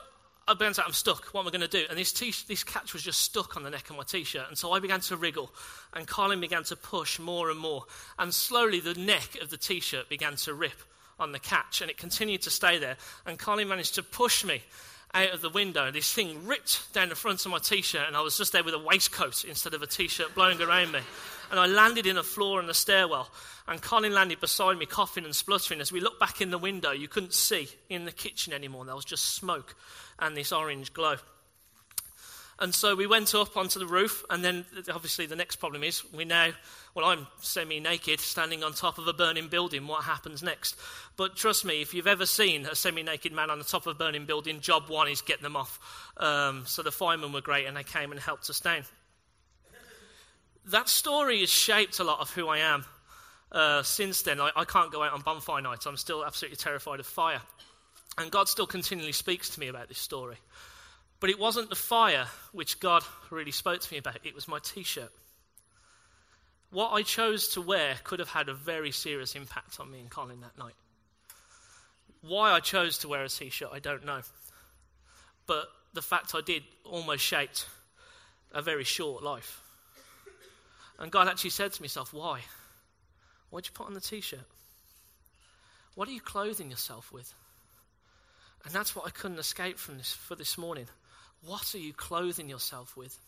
I 0.46 0.54
began 0.54 0.72
to 0.74 0.84
I'm 0.84 0.92
stuck. 0.92 1.26
What 1.32 1.42
am 1.42 1.48
I 1.48 1.50
going 1.50 1.60
to 1.62 1.68
do? 1.68 1.84
And 1.88 1.98
this, 1.98 2.12
t- 2.12 2.34
this 2.48 2.64
catch 2.64 2.92
was 2.92 3.02
just 3.02 3.20
stuck 3.20 3.56
on 3.56 3.62
the 3.62 3.70
neck 3.70 3.88
of 3.90 3.96
my 3.96 4.02
t 4.02 4.24
shirt. 4.24 4.46
And 4.48 4.58
so 4.58 4.72
I 4.72 4.78
began 4.78 5.00
to 5.00 5.16
wriggle, 5.16 5.50
and 5.94 6.06
Colin 6.06 6.40
began 6.40 6.64
to 6.64 6.76
push 6.76 7.18
more 7.18 7.50
and 7.50 7.58
more. 7.58 7.84
And 8.18 8.32
slowly 8.32 8.80
the 8.80 8.94
neck 8.94 9.38
of 9.40 9.50
the 9.50 9.56
t 9.56 9.80
shirt 9.80 10.08
began 10.08 10.36
to 10.36 10.54
rip 10.54 10.76
on 11.18 11.32
the 11.32 11.38
catch, 11.38 11.80
and 11.80 11.90
it 11.90 11.96
continued 11.96 12.42
to 12.42 12.50
stay 12.50 12.78
there. 12.78 12.96
And 13.24 13.38
Colin 13.38 13.68
managed 13.68 13.94
to 13.94 14.02
push 14.02 14.44
me 14.44 14.62
out 15.14 15.30
of 15.30 15.40
the 15.40 15.48
window. 15.48 15.90
This 15.90 16.12
thing 16.12 16.46
ripped 16.46 16.92
down 16.92 17.08
the 17.08 17.14
front 17.14 17.44
of 17.46 17.52
my 17.52 17.58
t 17.58 17.80
shirt, 17.80 18.06
and 18.06 18.16
I 18.16 18.20
was 18.20 18.36
just 18.36 18.52
there 18.52 18.64
with 18.64 18.74
a 18.74 18.78
waistcoat 18.78 19.44
instead 19.44 19.72
of 19.72 19.82
a 19.82 19.86
t 19.86 20.08
shirt 20.08 20.34
blowing 20.34 20.60
around 20.60 20.92
me 20.92 21.00
and 21.50 21.60
I 21.60 21.66
landed 21.66 22.06
in 22.06 22.16
a 22.16 22.22
floor 22.22 22.60
in 22.60 22.66
the 22.66 22.74
stairwell. 22.74 23.28
And 23.66 23.80
Colin 23.80 24.12
landed 24.12 24.40
beside 24.40 24.76
me, 24.76 24.84
coughing 24.84 25.24
and 25.24 25.34
spluttering. 25.34 25.80
As 25.80 25.90
we 25.90 26.00
looked 26.00 26.20
back 26.20 26.40
in 26.40 26.50
the 26.50 26.58
window, 26.58 26.90
you 26.90 27.08
couldn't 27.08 27.32
see 27.32 27.68
in 27.88 28.04
the 28.04 28.12
kitchen 28.12 28.52
anymore. 28.52 28.84
There 28.84 28.94
was 28.94 29.06
just 29.06 29.34
smoke 29.34 29.74
and 30.18 30.36
this 30.36 30.52
orange 30.52 30.92
glow. 30.92 31.16
And 32.58 32.72
so 32.72 32.94
we 32.94 33.06
went 33.06 33.34
up 33.34 33.56
onto 33.56 33.80
the 33.80 33.86
roof, 33.86 34.24
and 34.30 34.44
then 34.44 34.64
obviously 34.92 35.26
the 35.26 35.34
next 35.34 35.56
problem 35.56 35.82
is 35.82 36.04
we 36.12 36.24
now, 36.24 36.50
well, 36.94 37.06
I'm 37.06 37.26
semi 37.40 37.80
naked 37.80 38.20
standing 38.20 38.62
on 38.62 38.74
top 38.74 38.98
of 38.98 39.08
a 39.08 39.12
burning 39.12 39.48
building. 39.48 39.88
What 39.88 40.04
happens 40.04 40.40
next? 40.40 40.76
But 41.16 41.34
trust 41.34 41.64
me, 41.64 41.82
if 41.82 41.94
you've 41.94 42.06
ever 42.06 42.26
seen 42.26 42.66
a 42.66 42.76
semi 42.76 43.02
naked 43.02 43.32
man 43.32 43.50
on 43.50 43.58
the 43.58 43.64
top 43.64 43.86
of 43.86 43.96
a 43.96 43.98
burning 43.98 44.26
building, 44.26 44.60
job 44.60 44.88
one 44.88 45.08
is 45.08 45.20
get 45.20 45.42
them 45.42 45.56
off. 45.56 45.80
Um, 46.16 46.62
so 46.66 46.82
the 46.82 46.92
firemen 46.92 47.32
were 47.32 47.40
great, 47.40 47.66
and 47.66 47.76
they 47.76 47.82
came 47.82 48.12
and 48.12 48.20
helped 48.20 48.48
us 48.48 48.60
down 48.60 48.84
that 50.66 50.88
story 50.88 51.40
has 51.40 51.50
shaped 51.50 51.98
a 51.98 52.04
lot 52.04 52.20
of 52.20 52.30
who 52.30 52.48
I 52.48 52.58
am 52.58 52.84
uh, 53.54 53.84
since 53.84 54.22
then, 54.22 54.40
I, 54.40 54.50
I 54.56 54.64
can't 54.64 54.90
go 54.90 55.02
out 55.02 55.12
on 55.12 55.20
bonfire 55.20 55.62
nights. 55.62 55.86
I'm 55.86 55.96
still 55.96 56.24
absolutely 56.24 56.56
terrified 56.56 56.98
of 56.98 57.06
fire. 57.06 57.40
And 58.18 58.30
God 58.30 58.48
still 58.48 58.66
continually 58.66 59.12
speaks 59.12 59.50
to 59.50 59.60
me 59.60 59.68
about 59.68 59.88
this 59.88 59.98
story. 59.98 60.36
But 61.20 61.30
it 61.30 61.38
wasn't 61.38 61.70
the 61.70 61.76
fire 61.76 62.26
which 62.52 62.80
God 62.80 63.04
really 63.30 63.52
spoke 63.52 63.80
to 63.80 63.92
me 63.92 63.98
about, 63.98 64.18
it 64.24 64.34
was 64.34 64.48
my 64.48 64.58
t 64.58 64.82
shirt. 64.82 65.10
What 66.70 66.90
I 66.90 67.02
chose 67.02 67.48
to 67.50 67.60
wear 67.60 67.94
could 68.02 68.18
have 68.18 68.28
had 68.28 68.48
a 68.48 68.54
very 68.54 68.90
serious 68.90 69.36
impact 69.36 69.78
on 69.78 69.90
me 69.90 70.00
and 70.00 70.10
Colin 70.10 70.40
that 70.40 70.58
night. 70.58 70.74
Why 72.22 72.50
I 72.50 72.58
chose 72.58 72.98
to 72.98 73.08
wear 73.08 73.22
a 73.22 73.28
t 73.28 73.50
shirt, 73.50 73.70
I 73.72 73.78
don't 73.78 74.04
know. 74.04 74.22
But 75.46 75.66
the 75.92 76.02
fact 76.02 76.34
I 76.34 76.40
did 76.40 76.64
almost 76.84 77.22
shaped 77.22 77.66
a 78.52 78.62
very 78.62 78.84
short 78.84 79.22
life. 79.22 79.63
And 80.98 81.10
God 81.10 81.28
actually 81.28 81.50
said 81.50 81.72
to 81.72 81.82
myself, 81.82 82.12
Why? 82.12 82.40
Why'd 83.50 83.66
you 83.66 83.72
put 83.72 83.86
on 83.86 83.94
the 83.94 84.00
t 84.00 84.20
shirt? 84.20 84.40
What 85.94 86.08
are 86.08 86.12
you 86.12 86.20
clothing 86.20 86.70
yourself 86.70 87.12
with? 87.12 87.32
And 88.64 88.72
that's 88.72 88.96
what 88.96 89.06
I 89.06 89.10
couldn't 89.10 89.38
escape 89.38 89.78
from 89.78 89.98
this 89.98 90.12
for 90.12 90.34
this 90.34 90.58
morning. 90.58 90.86
What 91.44 91.74
are 91.74 91.78
you 91.78 91.92
clothing 91.92 92.48
yourself 92.48 92.96
with? 92.96 93.18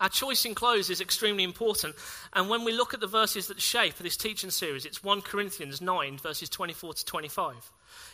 Our 0.00 0.08
choice 0.08 0.46
in 0.46 0.54
clothes 0.54 0.88
is 0.88 1.02
extremely 1.02 1.44
important. 1.44 1.94
And 2.32 2.48
when 2.48 2.64
we 2.64 2.72
look 2.72 2.94
at 2.94 3.00
the 3.00 3.06
verses 3.06 3.48
that 3.48 3.60
shape 3.60 3.96
this 3.96 4.16
teaching 4.16 4.50
series, 4.50 4.86
it's 4.86 5.04
1 5.04 5.20
Corinthians 5.20 5.82
9, 5.82 6.18
verses 6.18 6.48
24 6.48 6.94
to 6.94 7.04
25. 7.04 7.70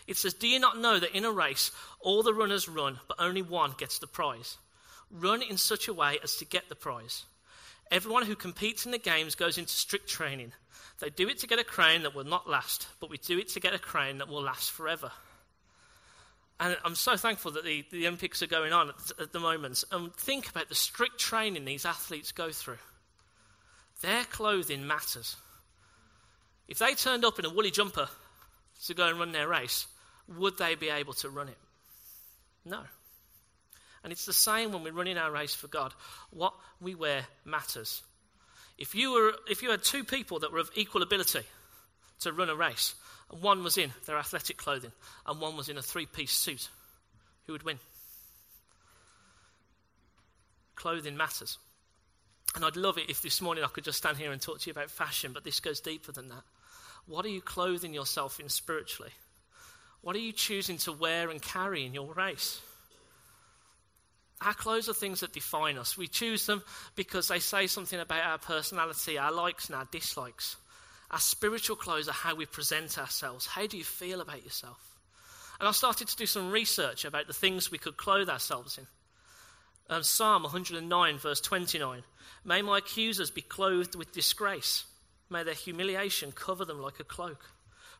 It 0.09 0.17
says, 0.17 0.35
Do 0.35 0.49
you 0.49 0.59
not 0.59 0.79
know 0.79 0.99
that 0.99 1.17
in 1.17 1.25
a 1.25 1.31
race 1.31 1.71
all 2.01 2.25
the 2.25 2.35
runners 2.35 2.69
run, 2.69 2.99
but 3.07 3.21
only 3.21 3.43
one 3.43 3.73
gets 3.79 4.01
the 4.01 4.09
prize? 4.09 4.59
Run 5.13 5.43
in 5.43 5.57
such 5.57 5.87
a 5.87 5.95
way 5.95 6.19
as 6.25 6.37
to 6.37 6.45
get 6.45 6.69
the 6.69 6.75
prize. 6.75 7.25
Everyone 7.91 8.25
who 8.25 8.35
competes 8.35 8.85
in 8.85 8.93
the 8.93 8.99
games 8.99 9.35
goes 9.35 9.59
into 9.59 9.71
strict 9.71 10.09
training. 10.09 10.53
They 10.99 11.11
do 11.11 11.29
it 11.29 11.39
to 11.41 11.47
get 11.47 11.59
a 11.59 11.65
crown 11.65 12.03
that 12.03 12.15
will 12.15 12.25
not 12.25 12.49
last, 12.49 12.89
but 13.01 13.11
we 13.11 13.19
do 13.19 13.39
it 13.39 13.49
to 13.51 13.61
get 13.61 13.75
a 13.75 13.79
crown 13.79 14.19
that 14.19 14.29
will 14.29 14.43
last 14.43 14.71
forever. 14.71 15.13
And 16.59 16.77
I'm 16.85 16.95
so 16.95 17.17
thankful 17.17 17.51
that 17.53 17.65
the, 17.65 17.85
the 17.91 18.07
Olympics 18.07 18.43
are 18.43 18.47
going 18.47 18.73
on 18.73 18.89
at, 18.89 19.21
at 19.21 19.33
the 19.33 19.41
moment. 19.41 19.85
And 19.93 20.15
think 20.15 20.49
about 20.49 20.69
the 20.69 20.75
strict 20.75 21.19
training 21.19 21.65
these 21.65 21.85
athletes 21.85 22.33
go 22.33 22.51
through. 22.51 22.79
Their 24.01 24.25
clothing 24.25 24.87
matters. 24.87 25.37
If 26.67 26.79
they 26.79 26.95
turned 26.95 27.25
up 27.25 27.39
in 27.39 27.45
a 27.45 27.51
woolly 27.51 27.71
jumper 27.71 28.09
to 28.87 28.95
go 28.95 29.07
and 29.07 29.19
run 29.19 29.33
their 29.33 29.49
race, 29.49 29.87
would 30.29 30.59
they 30.59 30.75
be 30.75 30.89
able 30.89 31.13
to 31.15 31.31
run 31.31 31.49
it? 31.49 31.59
No. 32.65 32.81
And 34.07 34.13
it's 34.13 34.25
the 34.25 34.33
same 34.33 34.71
when 34.71 34.85
we're 34.85 34.93
running 34.93 35.19
our 35.19 35.33
race 35.33 35.53
for 35.53 35.67
God. 35.67 35.93
What 36.31 36.55
we 36.81 36.95
wear 36.95 37.27
matters. 37.45 38.05
If 38.79 38.95
you, 38.95 39.11
were, 39.11 39.33
if 39.51 39.65
you 39.65 39.71
had 39.73 39.83
two 39.83 40.05
people 40.05 40.39
that 40.39 40.53
were 40.53 40.61
of 40.61 40.71
equal 40.77 41.03
ability 41.03 41.41
to 42.21 42.33
run 42.33 42.49
a 42.49 42.55
race, 42.55 42.95
and 43.33 43.43
one 43.43 43.65
was 43.65 43.77
in 43.77 43.93
their 44.07 44.17
athletic 44.17 44.59
clothing, 44.59 44.93
and 45.27 45.41
one 45.41 45.57
was 45.57 45.69
in 45.69 45.77
a 45.77 45.83
three 45.83 46.07
piece 46.07 46.31
suit, 46.31 46.69
who 47.47 47.53
would 47.55 47.65
win? 47.65 47.81
Clothing 50.77 51.17
matters. 51.17 51.59
And 52.55 52.65
I'd 52.65 52.77
love 52.77 52.99
it 52.99 53.11
if 53.11 53.23
this 53.23 53.43
morning 53.43 53.65
I 53.65 53.67
could 53.67 53.83
just 53.83 53.99
stand 53.99 54.19
here 54.19 54.31
and 54.31 54.41
talk 54.41 54.61
to 54.61 54.67
you 54.69 54.73
about 54.73 54.89
fashion, 54.89 55.33
but 55.35 55.43
this 55.43 55.59
goes 55.59 55.81
deeper 55.81 56.13
than 56.13 56.29
that. 56.29 56.45
What 57.09 57.25
are 57.25 57.31
you 57.31 57.41
clothing 57.41 57.93
yourself 57.93 58.39
in 58.39 58.51
spiritually? 58.51 59.11
What 60.03 60.15
are 60.15 60.21
you 60.21 60.31
choosing 60.31 60.79
to 60.79 60.93
wear 60.93 61.29
and 61.29 61.43
carry 61.43 61.85
in 61.85 61.93
your 61.93 62.15
race? 62.15 62.61
Our 64.41 64.55
clothes 64.55 64.89
are 64.89 64.95
things 64.95 65.21
that 65.21 65.33
define 65.33 65.79
us. 65.79 65.97
We 65.97 66.09
choose 66.09 66.47
them 66.47 66.63
because 66.95 67.29
they 67.29 67.39
say 67.39 67.67
something 67.67 67.99
about 67.99 68.25
our 68.25 68.39
personality, 68.39 69.19
our 69.19 69.33
likes 69.33 69.67
and 69.67 69.77
our 69.77 69.89
dislikes. 69.91 70.57
Our 71.11 71.19
spiritual 71.19 71.77
clothes 71.77 72.09
are 72.09 72.13
how 72.13 72.35
we 72.35 72.47
present 72.47 72.99
ourselves. 72.99 73.47
How 73.47 73.67
do 73.67 73.79
you 73.79 73.85
feel 73.85 74.21
about 74.21 74.45
yourself? 74.45 74.79
And 75.59 75.69
I 75.69 75.73
started 75.73 76.09
to 76.09 76.17
do 76.17 76.27
some 76.27 76.51
research 76.51 77.05
about 77.05 77.27
the 77.27 77.33
things 77.33 77.71
we 77.71 77.79
could 77.79 77.97
clothe 77.97 78.29
ourselves 78.29 78.77
in. 78.77 78.87
Um, 79.89 80.03
Psalm 80.03 80.43
109, 80.43 81.19
verse 81.19 81.41
29 81.41 82.03
May 82.45 82.63
my 82.63 82.79
accusers 82.79 83.31
be 83.31 83.41
clothed 83.41 83.95
with 83.95 84.13
disgrace, 84.13 84.85
may 85.31 85.45
their 85.45 85.55
humiliation 85.55 86.33
cover 86.33 86.65
them 86.65 86.83
like 86.83 87.01
a 87.01 87.05
cloak. 87.05 87.43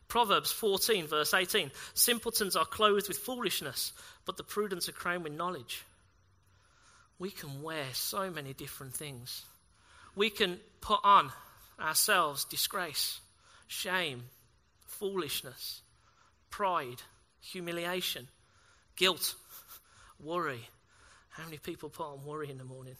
Proverbs 0.07 0.51
14, 0.51 1.07
verse 1.07 1.33
18 1.33 1.71
Simpletons 1.93 2.55
are 2.55 2.65
clothed 2.65 3.07
with 3.07 3.17
foolishness, 3.17 3.93
but 4.25 4.37
the 4.37 4.43
prudent 4.43 4.87
are 4.87 4.93
crowned 4.93 5.23
with 5.23 5.33
knowledge. 5.33 5.83
We 7.19 7.31
can 7.31 7.61
wear 7.61 7.85
so 7.93 8.29
many 8.29 8.53
different 8.53 8.93
things. 8.93 9.43
We 10.15 10.29
can 10.29 10.59
put 10.81 10.99
on 11.03 11.31
ourselves 11.79 12.45
disgrace, 12.45 13.19
shame, 13.67 14.23
foolishness, 14.85 15.81
pride, 16.49 17.01
humiliation, 17.41 18.27
guilt, 18.95 19.35
worry. 20.19 20.67
How 21.29 21.43
many 21.45 21.57
people 21.57 21.89
put 21.89 22.07
on 22.07 22.25
worry 22.25 22.49
in 22.49 22.57
the 22.57 22.63
morning? 22.63 22.95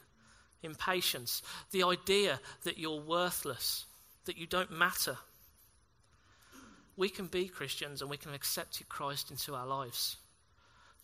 Impatience, 0.63 1.41
the 1.71 1.83
idea 1.83 2.39
that 2.63 2.77
you're 2.77 3.01
worthless, 3.01 3.85
that 4.25 4.37
you 4.37 4.47
don't 4.47 4.71
matter. 4.71 5.17
We 6.95 7.09
can 7.09 7.27
be 7.27 7.47
Christians 7.47 8.01
and 8.01 8.09
we 8.09 8.17
can 8.17 8.33
accept 8.33 8.87
Christ 8.89 9.29
into 9.29 9.53
our 9.53 9.67
lives, 9.67 10.17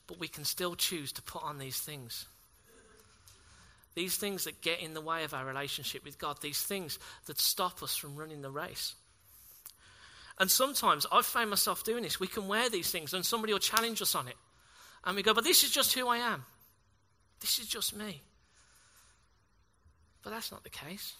but 0.07 0.19
we 0.19 0.27
can 0.27 0.43
still 0.43 0.75
choose 0.75 1.11
to 1.13 1.21
put 1.21 1.43
on 1.43 1.59
these 1.59 1.79
things. 1.79 2.25
These 3.95 4.17
things 4.17 4.45
that 4.45 4.61
get 4.61 4.81
in 4.81 4.93
the 4.93 5.01
way 5.01 5.23
of 5.23 5.33
our 5.33 5.45
relationship 5.45 6.03
with 6.03 6.17
God, 6.17 6.41
these 6.41 6.61
things 6.61 6.97
that 7.25 7.39
stop 7.39 7.83
us 7.83 7.95
from 7.95 8.15
running 8.15 8.41
the 8.41 8.49
race. 8.49 8.95
And 10.39 10.49
sometimes 10.49 11.05
I've 11.11 11.25
found 11.25 11.51
myself 11.51 11.83
doing 11.83 12.03
this. 12.03 12.19
We 12.19 12.27
can 12.27 12.47
wear 12.47 12.69
these 12.69 12.89
things 12.89 13.13
and 13.13 13.25
somebody 13.25 13.53
will 13.53 13.59
challenge 13.59 14.01
us 14.01 14.15
on 14.15 14.27
it. 14.27 14.35
And 15.05 15.15
we 15.15 15.21
go, 15.21 15.33
but 15.33 15.43
this 15.43 15.63
is 15.63 15.69
just 15.69 15.93
who 15.93 16.07
I 16.07 16.17
am. 16.17 16.43
This 17.39 17.59
is 17.59 17.67
just 17.67 17.95
me. 17.95 18.21
But 20.23 20.31
that's 20.31 20.51
not 20.51 20.63
the 20.63 20.69
case. 20.69 21.13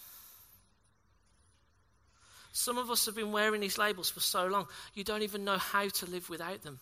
Some 2.53 2.77
of 2.77 2.89
us 2.89 3.05
have 3.07 3.15
been 3.15 3.31
wearing 3.31 3.61
these 3.61 3.77
labels 3.77 4.09
for 4.09 4.19
so 4.19 4.45
long, 4.45 4.67
you 4.93 5.03
don't 5.03 5.23
even 5.23 5.43
know 5.43 5.57
how 5.57 5.89
to 5.89 6.05
live 6.05 6.29
without 6.29 6.63
them. 6.63 6.79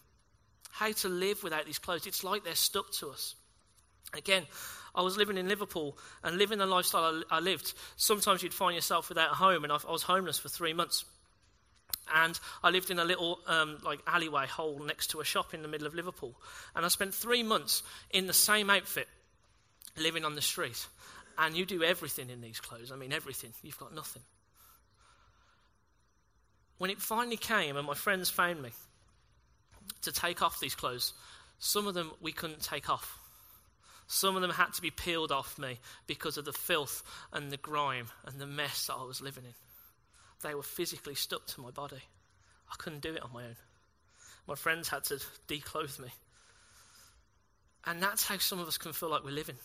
How 0.69 0.91
to 0.91 1.09
live 1.09 1.43
without 1.43 1.65
these 1.65 1.79
clothes. 1.79 2.05
It's 2.05 2.23
like 2.23 2.43
they're 2.43 2.55
stuck 2.55 2.91
to 2.93 3.09
us. 3.09 3.35
Again, 4.13 4.45
I 4.93 5.01
was 5.01 5.17
living 5.17 5.37
in 5.37 5.47
Liverpool 5.47 5.97
and 6.23 6.37
living 6.37 6.59
the 6.59 6.65
lifestyle 6.65 7.23
I, 7.29 7.39
lived. 7.39 7.73
Sometimes 7.95 8.43
you'd 8.43 8.53
find 8.53 8.75
yourself 8.75 9.09
without 9.09 9.31
a 9.31 9.35
home, 9.35 9.63
and 9.63 9.71
I, 9.71 9.77
I 9.87 9.91
was 9.91 10.03
homeless 10.03 10.37
for 10.37 10.49
three 10.49 10.73
months. 10.73 11.05
And 12.13 12.37
I 12.63 12.71
lived 12.71 12.89
in 12.89 12.99
a 12.99 13.05
little 13.05 13.39
um, 13.47 13.77
like 13.83 13.99
alleyway 14.05 14.47
hole 14.47 14.79
next 14.83 15.11
to 15.11 15.21
a 15.21 15.25
shop 15.25 15.53
in 15.53 15.61
the 15.61 15.67
middle 15.67 15.87
of 15.87 15.95
Liverpool. 15.95 16.35
And 16.75 16.85
I 16.85 16.89
spent 16.89 17.13
three 17.13 17.43
months 17.43 17.83
in 18.09 18.27
the 18.27 18.33
same 18.33 18.69
outfit, 18.69 19.07
living 19.97 20.25
on 20.25 20.35
the 20.35 20.41
street. 20.41 20.87
And 21.37 21.55
you 21.55 21.65
do 21.65 21.83
everything 21.83 22.29
in 22.29 22.41
these 22.41 22.59
clothes. 22.59 22.91
I 22.91 22.97
mean, 22.97 23.13
everything. 23.13 23.53
You've 23.63 23.79
got 23.79 23.95
nothing. 23.95 24.23
When 26.79 26.89
it 26.89 26.99
finally 26.99 27.37
came 27.37 27.77
and 27.77 27.87
my 27.87 27.93
friends 27.93 28.29
found 28.29 28.61
me 28.61 28.71
to 30.01 30.11
take 30.11 30.41
off 30.41 30.59
these 30.59 30.75
clothes, 30.75 31.13
some 31.59 31.87
of 31.87 31.93
them 31.93 32.11
we 32.19 32.31
couldn't 32.31 32.61
take 32.61 32.89
off 32.89 33.20
some 34.11 34.35
of 34.35 34.41
them 34.41 34.51
had 34.51 34.73
to 34.73 34.81
be 34.81 34.91
peeled 34.91 35.31
off 35.31 35.57
me 35.57 35.79
because 36.05 36.35
of 36.37 36.43
the 36.43 36.51
filth 36.51 37.01
and 37.31 37.49
the 37.49 37.55
grime 37.55 38.07
and 38.25 38.37
the 38.37 38.45
mess 38.45 38.87
that 38.87 38.95
I 38.95 39.05
was 39.05 39.21
living 39.21 39.45
in. 39.45 39.53
They 40.43 40.53
were 40.53 40.63
physically 40.63 41.15
stuck 41.15 41.47
to 41.47 41.61
my 41.61 41.71
body. 41.71 42.01
I 42.69 42.75
couldn't 42.77 43.03
do 43.03 43.13
it 43.13 43.23
on 43.23 43.31
my 43.33 43.45
own. 43.45 43.55
My 44.49 44.55
friends 44.55 44.89
had 44.89 45.05
to 45.05 45.21
declothe 45.47 45.97
me. 45.97 46.09
And 47.85 48.03
that's 48.03 48.27
how 48.27 48.37
some 48.37 48.59
of 48.59 48.67
us 48.67 48.77
can 48.77 48.91
feel 48.91 49.09
like 49.09 49.23
we're 49.23 49.31
living. 49.31 49.55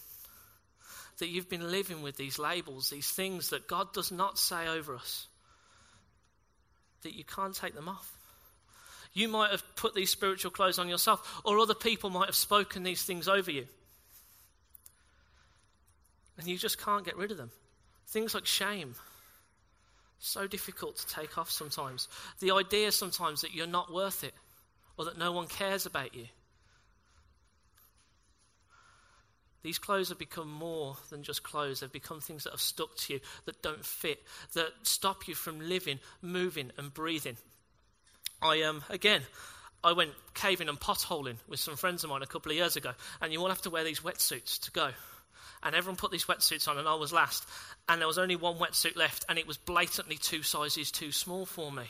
That 1.18 1.26
you've 1.26 1.50
been 1.50 1.72
living 1.72 2.02
with 2.02 2.16
these 2.16 2.38
labels, 2.38 2.88
these 2.88 3.10
things 3.10 3.50
that 3.50 3.66
God 3.66 3.92
does 3.94 4.12
not 4.12 4.38
say 4.38 4.68
over 4.68 4.94
us, 4.94 5.26
that 7.02 7.16
you 7.16 7.24
can't 7.24 7.54
take 7.54 7.74
them 7.74 7.88
off. 7.88 8.12
You 9.12 9.26
might 9.26 9.50
have 9.50 9.64
put 9.74 9.96
these 9.96 10.10
spiritual 10.10 10.52
clothes 10.52 10.78
on 10.78 10.88
yourself, 10.88 11.42
or 11.44 11.58
other 11.58 11.74
people 11.74 12.10
might 12.10 12.26
have 12.26 12.36
spoken 12.36 12.84
these 12.84 13.02
things 13.02 13.26
over 13.26 13.50
you 13.50 13.66
and 16.38 16.46
you 16.46 16.58
just 16.58 16.82
can't 16.82 17.04
get 17.04 17.16
rid 17.16 17.30
of 17.30 17.36
them. 17.36 17.50
Things 18.08 18.34
like 18.34 18.46
shame. 18.46 18.94
So 20.18 20.46
difficult 20.46 20.96
to 20.96 21.06
take 21.08 21.38
off 21.38 21.50
sometimes. 21.50 22.08
The 22.40 22.52
idea 22.52 22.92
sometimes 22.92 23.42
that 23.42 23.54
you're 23.54 23.66
not 23.66 23.92
worth 23.92 24.24
it 24.24 24.34
or 24.96 25.04
that 25.06 25.18
no 25.18 25.32
one 25.32 25.46
cares 25.46 25.86
about 25.86 26.14
you. 26.14 26.26
These 29.62 29.78
clothes 29.78 30.10
have 30.10 30.18
become 30.18 30.50
more 30.50 30.96
than 31.10 31.24
just 31.24 31.42
clothes. 31.42 31.80
They've 31.80 31.90
become 31.90 32.20
things 32.20 32.44
that 32.44 32.52
have 32.52 32.60
stuck 32.60 32.96
to 32.98 33.14
you, 33.14 33.20
that 33.46 33.62
don't 33.62 33.84
fit, 33.84 34.22
that 34.54 34.70
stop 34.82 35.26
you 35.26 35.34
from 35.34 35.58
living, 35.58 35.98
moving, 36.22 36.70
and 36.78 36.94
breathing. 36.94 37.36
I 38.40 38.62
um 38.62 38.84
again, 38.90 39.22
I 39.82 39.92
went 39.92 40.12
caving 40.34 40.68
and 40.68 40.78
potholing 40.78 41.38
with 41.48 41.58
some 41.58 41.74
friends 41.74 42.04
of 42.04 42.10
mine 42.10 42.22
a 42.22 42.26
couple 42.26 42.52
of 42.52 42.56
years 42.56 42.76
ago, 42.76 42.92
and 43.20 43.32
you 43.32 43.40
all 43.40 43.48
have 43.48 43.62
to 43.62 43.70
wear 43.70 43.82
these 43.82 44.00
wetsuits 44.00 44.60
to 44.66 44.70
go 44.70 44.90
And 45.62 45.74
everyone 45.74 45.96
put 45.96 46.10
these 46.10 46.26
wetsuits 46.26 46.68
on, 46.68 46.78
and 46.78 46.88
I 46.88 46.94
was 46.94 47.12
last. 47.12 47.46
And 47.88 48.00
there 48.00 48.08
was 48.08 48.18
only 48.18 48.36
one 48.36 48.56
wetsuit 48.56 48.96
left, 48.96 49.24
and 49.28 49.38
it 49.38 49.46
was 49.46 49.56
blatantly 49.56 50.16
two 50.16 50.42
sizes 50.42 50.90
too 50.90 51.12
small 51.12 51.46
for 51.46 51.72
me. 51.72 51.84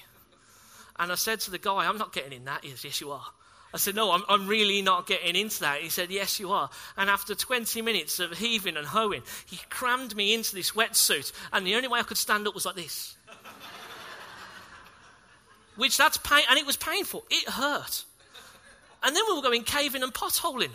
And 0.99 1.13
I 1.13 1.15
said 1.15 1.41
to 1.41 1.51
the 1.51 1.59
guy, 1.59 1.87
I'm 1.87 1.99
not 1.99 2.13
getting 2.13 2.33
in 2.33 2.45
that. 2.47 2.65
He 2.65 2.71
says, 2.71 2.85
Yes, 2.85 3.01
you 3.01 3.11
are. 3.11 3.27
I 3.75 3.79
said, 3.79 3.95
No, 3.95 4.13
I'm, 4.13 4.23
I'm 4.29 4.47
really 4.47 4.81
not 4.81 5.07
getting 5.07 5.37
into 5.37 5.61
that. 5.61 5.81
He 5.81 5.89
said, 5.89 6.11
Yes, 6.11 6.41
you 6.41 6.53
are. 6.53 6.71
And 6.97 7.11
after 7.11 7.35
20 7.35 7.83
minutes 7.83 8.19
of 8.21 8.39
heaving 8.39 8.77
and 8.77 8.87
hoeing, 8.87 9.23
he 9.45 9.59
crammed 9.69 10.17
me 10.17 10.33
into 10.33 10.55
this 10.55 10.73
wetsuit. 10.73 11.33
And 11.53 11.67
the 11.67 11.75
only 11.75 11.89
way 11.89 12.01
I 12.01 12.05
could 12.05 12.17
stand 12.17 12.47
up 12.47 12.55
was 12.55 12.65
like 12.65 12.77
this. 12.77 13.17
Which 15.77 15.99
that's 15.99 16.17
pain, 16.17 16.45
and 16.49 16.59
it 16.59 16.65
was 16.65 16.77
painful. 16.77 17.27
It 17.31 17.49
hurt. 17.51 18.05
And 19.03 19.15
then 19.15 19.23
we 19.29 19.35
were 19.35 19.43
going 19.43 19.63
caving 19.63 20.03
and 20.03 20.13
potholing. 20.13 20.71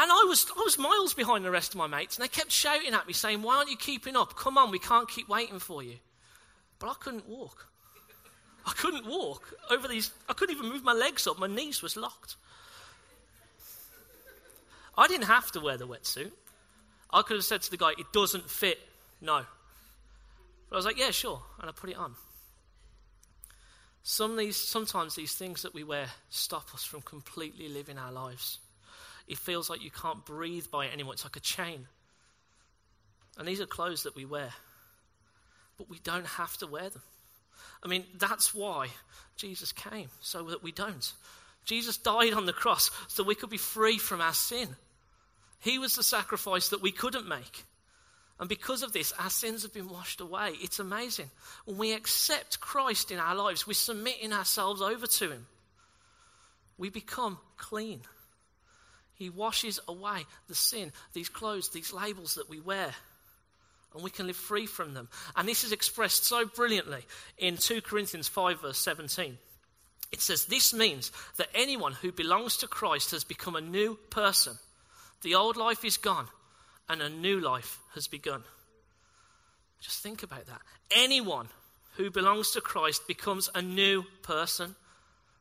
And 0.00 0.12
I 0.12 0.24
was, 0.28 0.46
I 0.56 0.62
was 0.62 0.78
miles 0.78 1.12
behind 1.12 1.44
the 1.44 1.50
rest 1.50 1.72
of 1.72 1.78
my 1.78 1.88
mates, 1.88 2.16
and 2.16 2.24
they 2.24 2.28
kept 2.28 2.52
shouting 2.52 2.94
at 2.94 3.08
me, 3.08 3.12
saying, 3.12 3.42
Why 3.42 3.56
aren't 3.56 3.70
you 3.70 3.76
keeping 3.76 4.16
up? 4.16 4.36
Come 4.36 4.56
on, 4.56 4.70
we 4.70 4.78
can't 4.78 5.08
keep 5.08 5.28
waiting 5.28 5.58
for 5.58 5.82
you. 5.82 5.96
But 6.78 6.90
I 6.90 6.94
couldn't 7.00 7.28
walk. 7.28 7.66
I 8.64 8.72
couldn't 8.72 9.06
walk 9.06 9.54
over 9.70 9.88
these, 9.88 10.12
I 10.28 10.34
couldn't 10.34 10.56
even 10.56 10.70
move 10.70 10.84
my 10.84 10.92
legs 10.92 11.26
up. 11.26 11.40
My 11.40 11.48
knees 11.48 11.82
was 11.82 11.96
locked. 11.96 12.36
I 14.96 15.08
didn't 15.08 15.26
have 15.26 15.50
to 15.52 15.60
wear 15.60 15.76
the 15.76 15.88
wetsuit. 15.88 16.30
I 17.10 17.22
could 17.22 17.36
have 17.36 17.44
said 17.44 17.62
to 17.62 17.70
the 17.70 17.76
guy, 17.76 17.90
It 17.98 18.12
doesn't 18.12 18.48
fit. 18.48 18.78
No. 19.20 19.44
But 20.68 20.76
I 20.76 20.78
was 20.78 20.86
like, 20.86 20.98
Yeah, 20.98 21.10
sure. 21.10 21.42
And 21.60 21.68
I 21.68 21.72
put 21.72 21.90
it 21.90 21.96
on. 21.96 22.14
Some 24.04 24.36
these, 24.36 24.56
sometimes 24.56 25.16
these 25.16 25.34
things 25.34 25.62
that 25.62 25.74
we 25.74 25.82
wear 25.82 26.06
stop 26.30 26.72
us 26.72 26.84
from 26.84 27.02
completely 27.02 27.68
living 27.68 27.98
our 27.98 28.12
lives. 28.12 28.58
It 29.28 29.38
feels 29.38 29.68
like 29.68 29.82
you 29.82 29.90
can't 29.90 30.24
breathe 30.24 30.66
by 30.70 30.86
it 30.86 30.92
anymore. 30.92 31.12
It's 31.12 31.24
like 31.24 31.36
a 31.36 31.40
chain. 31.40 31.86
And 33.36 33.46
these 33.46 33.60
are 33.60 33.66
clothes 33.66 34.04
that 34.04 34.16
we 34.16 34.24
wear. 34.24 34.50
But 35.76 35.88
we 35.88 35.98
don't 36.02 36.26
have 36.26 36.56
to 36.58 36.66
wear 36.66 36.88
them. 36.88 37.02
I 37.82 37.88
mean, 37.88 38.04
that's 38.18 38.54
why 38.54 38.88
Jesus 39.36 39.72
came, 39.72 40.08
so 40.20 40.44
that 40.44 40.62
we 40.62 40.72
don't. 40.72 41.12
Jesus 41.64 41.98
died 41.98 42.32
on 42.32 42.46
the 42.46 42.52
cross 42.52 42.90
so 43.06 43.22
we 43.22 43.34
could 43.34 43.50
be 43.50 43.58
free 43.58 43.98
from 43.98 44.20
our 44.20 44.32
sin. 44.32 44.68
He 45.60 45.78
was 45.78 45.94
the 45.94 46.02
sacrifice 46.02 46.70
that 46.70 46.82
we 46.82 46.90
couldn't 46.90 47.28
make. 47.28 47.64
And 48.40 48.48
because 48.48 48.82
of 48.82 48.92
this, 48.92 49.12
our 49.18 49.30
sins 49.30 49.62
have 49.62 49.74
been 49.74 49.88
washed 49.88 50.20
away. 50.20 50.52
It's 50.62 50.78
amazing. 50.78 51.30
When 51.64 51.76
we 51.76 51.92
accept 51.92 52.60
Christ 52.60 53.10
in 53.10 53.18
our 53.18 53.34
lives, 53.34 53.66
we're 53.66 53.74
submitting 53.74 54.32
ourselves 54.32 54.80
over 54.80 55.06
to 55.06 55.30
Him. 55.30 55.46
We 56.78 56.88
become 56.88 57.38
clean. 57.56 58.00
He 59.18 59.30
washes 59.30 59.80
away 59.88 60.26
the 60.46 60.54
sin, 60.54 60.92
these 61.12 61.28
clothes, 61.28 61.70
these 61.70 61.92
labels 61.92 62.36
that 62.36 62.48
we 62.48 62.60
wear, 62.60 62.94
and 63.92 64.02
we 64.02 64.10
can 64.10 64.28
live 64.28 64.36
free 64.36 64.66
from 64.66 64.94
them. 64.94 65.08
And 65.36 65.48
this 65.48 65.64
is 65.64 65.72
expressed 65.72 66.24
so 66.24 66.46
brilliantly 66.46 67.04
in 67.36 67.56
2 67.56 67.80
Corinthians 67.80 68.28
5, 68.28 68.62
verse 68.62 68.78
17. 68.78 69.36
It 70.12 70.20
says, 70.20 70.44
This 70.44 70.72
means 70.72 71.10
that 71.36 71.48
anyone 71.52 71.94
who 71.94 72.12
belongs 72.12 72.58
to 72.58 72.68
Christ 72.68 73.10
has 73.10 73.24
become 73.24 73.56
a 73.56 73.60
new 73.60 73.98
person. 74.10 74.56
The 75.22 75.34
old 75.34 75.56
life 75.56 75.84
is 75.84 75.96
gone 75.96 76.28
and 76.88 77.02
a 77.02 77.10
new 77.10 77.40
life 77.40 77.80
has 77.94 78.06
begun. 78.06 78.44
Just 79.80 80.02
think 80.02 80.22
about 80.22 80.46
that. 80.46 80.60
Anyone 80.90 81.48
who 81.96 82.10
belongs 82.10 82.52
to 82.52 82.60
Christ 82.60 83.06
becomes 83.08 83.50
a 83.54 83.62
new 83.62 84.04
person. 84.22 84.76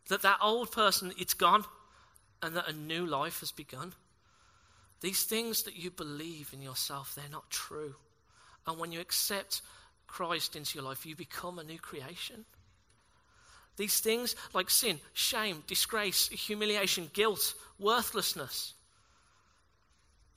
That 0.10 0.24
that 0.24 0.39
old 0.41 0.72
person, 0.72 1.13
it's 1.19 1.34
gone, 1.34 1.63
and 2.41 2.56
that 2.56 2.70
a 2.70 2.74
new 2.74 3.06
life 3.06 3.39
has 3.41 3.51
begun. 3.51 3.94
These 5.01 5.24
things 5.24 5.63
that 5.63 5.75
you 5.75 5.91
believe 5.91 6.51
in 6.53 6.62
yourself, 6.62 7.13
they're 7.15 7.25
not 7.32 7.50
true. 7.50 7.96
And 8.65 8.79
when 8.79 8.91
you 8.91 9.00
accept 9.00 9.62
Christ 10.08 10.56
into 10.56 10.77
your 10.77 10.88
life, 10.88 11.06
you 11.06 11.15
become 11.15 11.60
a 11.60 11.63
new 11.63 11.77
creation. 11.79 12.46
These 13.77 14.00
things 14.00 14.36
like 14.53 14.70
sin, 14.70 15.00
shame, 15.13 15.63
disgrace, 15.67 16.27
humiliation, 16.29 17.10
guilt, 17.13 17.53
worthlessness, 17.79 18.74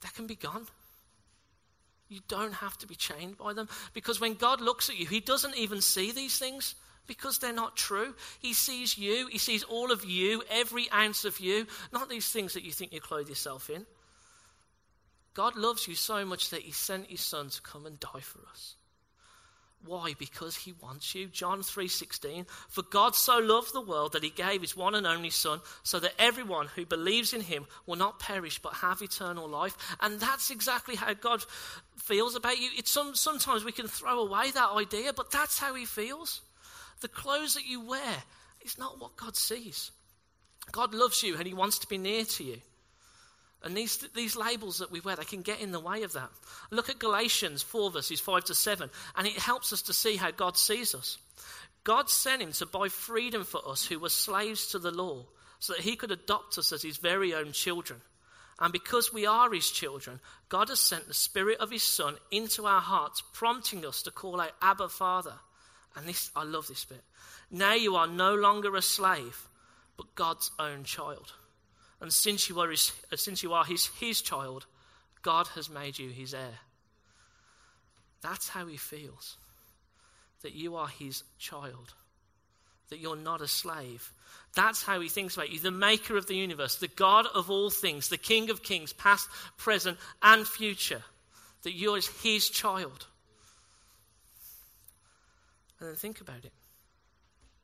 that 0.01 0.13
can 0.13 0.27
be 0.27 0.35
gone. 0.35 0.67
You 2.07 2.19
don't 2.27 2.53
have 2.53 2.77
to 2.79 2.87
be 2.87 2.95
chained 2.95 3.37
by 3.37 3.53
them 3.53 3.67
because 3.93 4.19
when 4.19 4.35
God 4.35 4.61
looks 4.61 4.89
at 4.89 4.99
you, 4.99 5.07
He 5.07 5.19
doesn't 5.21 5.57
even 5.57 5.81
see 5.81 6.11
these 6.11 6.37
things 6.37 6.75
because 7.07 7.39
they're 7.39 7.53
not 7.53 7.75
true. 7.75 8.15
He 8.39 8.53
sees 8.53 8.97
you, 8.97 9.27
He 9.27 9.37
sees 9.37 9.63
all 9.63 9.91
of 9.91 10.05
you, 10.05 10.43
every 10.49 10.91
ounce 10.91 11.25
of 11.25 11.39
you, 11.39 11.67
not 11.91 12.09
these 12.09 12.29
things 12.29 12.53
that 12.53 12.63
you 12.63 12.71
think 12.71 12.93
you 12.93 13.01
clothe 13.01 13.29
yourself 13.29 13.69
in. 13.69 13.85
God 15.33 15.55
loves 15.55 15.87
you 15.87 15.95
so 15.95 16.25
much 16.25 16.49
that 16.49 16.61
He 16.61 16.71
sent 16.71 17.07
His 17.07 17.21
Son 17.21 17.49
to 17.49 17.61
come 17.61 17.85
and 17.85 17.99
die 17.99 18.21
for 18.21 18.39
us. 18.49 18.75
Why? 19.83 20.13
Because 20.17 20.57
he 20.57 20.73
wants 20.73 21.15
you. 21.15 21.27
John 21.27 21.63
3:16, 21.63 22.45
"For 22.69 22.83
God 22.83 23.15
so 23.15 23.39
loved 23.39 23.73
the 23.73 23.81
world 23.81 24.11
that 24.11 24.23
he 24.23 24.29
gave 24.29 24.61
his 24.61 24.75
one 24.75 24.93
and 24.93 25.07
only 25.07 25.31
son 25.31 25.61
so 25.81 25.99
that 25.99 26.13
everyone 26.19 26.67
who 26.67 26.85
believes 26.85 27.33
in 27.33 27.41
him 27.41 27.65
will 27.87 27.95
not 27.95 28.19
perish 28.19 28.59
but 28.59 28.75
have 28.75 29.01
eternal 29.01 29.47
life." 29.47 29.75
And 29.99 30.19
that's 30.19 30.51
exactly 30.51 30.95
how 30.95 31.13
God 31.13 31.43
feels 31.97 32.35
about 32.35 32.59
you. 32.59 32.69
It's 32.75 32.91
some, 32.91 33.15
sometimes 33.15 33.63
we 33.63 33.71
can 33.71 33.87
throw 33.87 34.19
away 34.19 34.51
that 34.51 34.69
idea, 34.69 35.13
but 35.13 35.31
that's 35.31 35.57
how 35.57 35.73
he 35.73 35.85
feels. 35.85 36.41
The 37.01 37.07
clothes 37.07 37.55
that 37.55 37.65
you 37.65 37.81
wear 37.81 38.23
is 38.63 38.77
not 38.77 38.99
what 38.99 39.17
God 39.17 39.35
sees. 39.35 39.91
God 40.71 40.93
loves 40.93 41.23
you 41.23 41.37
and 41.37 41.47
he 41.47 41.53
wants 41.53 41.79
to 41.79 41.87
be 41.87 41.97
near 41.97 42.23
to 42.23 42.43
you. 42.43 42.57
And 43.63 43.77
these, 43.77 43.97
these 44.15 44.35
labels 44.35 44.79
that 44.79 44.91
we 44.91 45.01
wear, 45.01 45.15
they 45.15 45.23
can 45.23 45.43
get 45.43 45.61
in 45.61 45.71
the 45.71 45.79
way 45.79 46.03
of 46.03 46.13
that. 46.13 46.29
Look 46.71 46.89
at 46.89 46.97
Galatians 46.97 47.61
4, 47.61 47.91
verses 47.91 48.19
5 48.19 48.45
to 48.45 48.55
7, 48.55 48.89
and 49.15 49.27
it 49.27 49.37
helps 49.37 49.71
us 49.71 49.83
to 49.83 49.93
see 49.93 50.15
how 50.15 50.31
God 50.31 50.57
sees 50.57 50.95
us. 50.95 51.19
God 51.83 52.09
sent 52.09 52.41
him 52.41 52.51
to 52.53 52.65
buy 52.65 52.89
freedom 52.89 53.43
for 53.43 53.61
us 53.67 53.85
who 53.85 53.99
were 53.99 54.09
slaves 54.09 54.67
to 54.71 54.79
the 54.79 54.91
law, 54.91 55.25
so 55.59 55.73
that 55.73 55.83
he 55.83 55.95
could 55.95 56.09
adopt 56.09 56.57
us 56.57 56.71
as 56.71 56.81
his 56.81 56.97
very 56.97 57.35
own 57.35 57.51
children. 57.51 58.01
And 58.59 58.73
because 58.73 59.13
we 59.13 59.27
are 59.27 59.51
his 59.51 59.69
children, 59.69 60.19
God 60.49 60.69
has 60.69 60.79
sent 60.79 61.07
the 61.07 61.13
Spirit 61.13 61.59
of 61.59 61.71
his 61.71 61.83
Son 61.83 62.15
into 62.31 62.65
our 62.65 62.81
hearts, 62.81 63.21
prompting 63.33 63.85
us 63.85 64.03
to 64.03 64.11
call 64.11 64.41
out, 64.41 64.51
Abba, 64.61 64.89
Father. 64.89 65.33
And 65.95 66.07
this, 66.07 66.31
I 66.35 66.43
love 66.43 66.67
this 66.67 66.85
bit. 66.85 67.03
Now 67.49 67.73
you 67.73 67.95
are 67.95 68.07
no 68.07 68.33
longer 68.33 68.75
a 68.75 68.81
slave, 68.81 69.47
but 69.97 70.15
God's 70.15 70.51
own 70.57 70.83
child. 70.83 71.33
And 71.99 72.11
since 72.11 72.49
you 72.49 72.59
are 72.59 72.69
his, 72.69 72.91
uh, 73.11 73.15
since 73.15 73.43
you 73.43 73.53
are 73.53 73.65
his, 73.65 73.87
his 73.99 74.21
child, 74.21 74.65
God 75.21 75.47
has 75.55 75.69
made 75.69 75.99
you 75.99 76.09
his 76.09 76.33
heir. 76.33 76.59
That's 78.21 78.49
how 78.49 78.65
he 78.65 78.77
feels. 78.77 79.37
That 80.41 80.53
you 80.53 80.75
are 80.75 80.87
his 80.87 81.23
child. 81.37 81.93
That 82.89 82.99
you're 82.99 83.15
not 83.15 83.41
a 83.41 83.47
slave. 83.47 84.11
That's 84.55 84.83
how 84.83 84.99
he 84.99 85.09
thinks 85.09 85.35
about 85.35 85.51
you. 85.51 85.59
The 85.59 85.71
maker 85.71 86.17
of 86.17 86.27
the 86.27 86.35
universe, 86.35 86.75
the 86.75 86.87
God 86.87 87.25
of 87.33 87.49
all 87.49 87.69
things, 87.69 88.09
the 88.09 88.17
King 88.17 88.49
of 88.49 88.63
kings, 88.63 88.93
past, 88.93 89.29
present, 89.57 89.97
and 90.21 90.47
future. 90.47 91.03
That 91.63 91.73
you're 91.73 91.99
his 92.23 92.49
child. 92.49 93.05
And 95.81 95.89
then 95.89 95.95
think 95.95 96.21
about 96.21 96.45
it. 96.45 96.53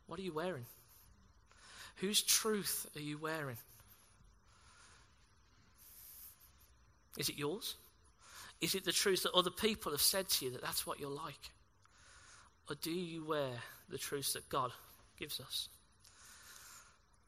What 0.07 0.19
are 0.19 0.23
you 0.23 0.33
wearing? 0.33 0.65
Whose 1.97 2.23
truth 2.23 2.87
are 2.95 3.01
you 3.01 3.19
wearing? 3.19 3.57
Is 7.17 7.29
it 7.29 7.37
yours? 7.37 7.75
Is 8.59 8.73
it 8.73 8.85
the 8.85 8.91
truth 8.91 9.23
that 9.23 9.33
other 9.33 9.51
people 9.51 9.91
have 9.91 10.01
said 10.01 10.29
to 10.29 10.45
you 10.45 10.51
that 10.51 10.63
that's 10.63 10.85
what 10.87 10.99
you're 10.99 11.09
like? 11.09 11.51
Or 12.69 12.75
do 12.81 12.91
you 12.91 13.23
wear 13.23 13.51
the 13.89 13.99
truth 13.99 14.33
that 14.33 14.49
God 14.49 14.71
gives 15.19 15.39
us? 15.39 15.69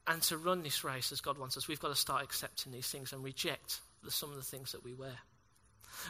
And 0.08 0.20
to 0.22 0.38
run 0.38 0.62
this 0.62 0.82
race 0.82 1.12
as 1.12 1.20
God 1.20 1.38
wants 1.38 1.56
us, 1.56 1.68
we've 1.68 1.80
got 1.80 1.88
to 1.88 1.94
start 1.94 2.24
accepting 2.24 2.72
these 2.72 2.88
things 2.88 3.12
and 3.12 3.22
reject 3.22 3.78
the, 4.02 4.10
some 4.10 4.30
of 4.30 4.36
the 4.36 4.42
things 4.42 4.72
that 4.72 4.84
we 4.84 4.92
wear. 4.92 5.18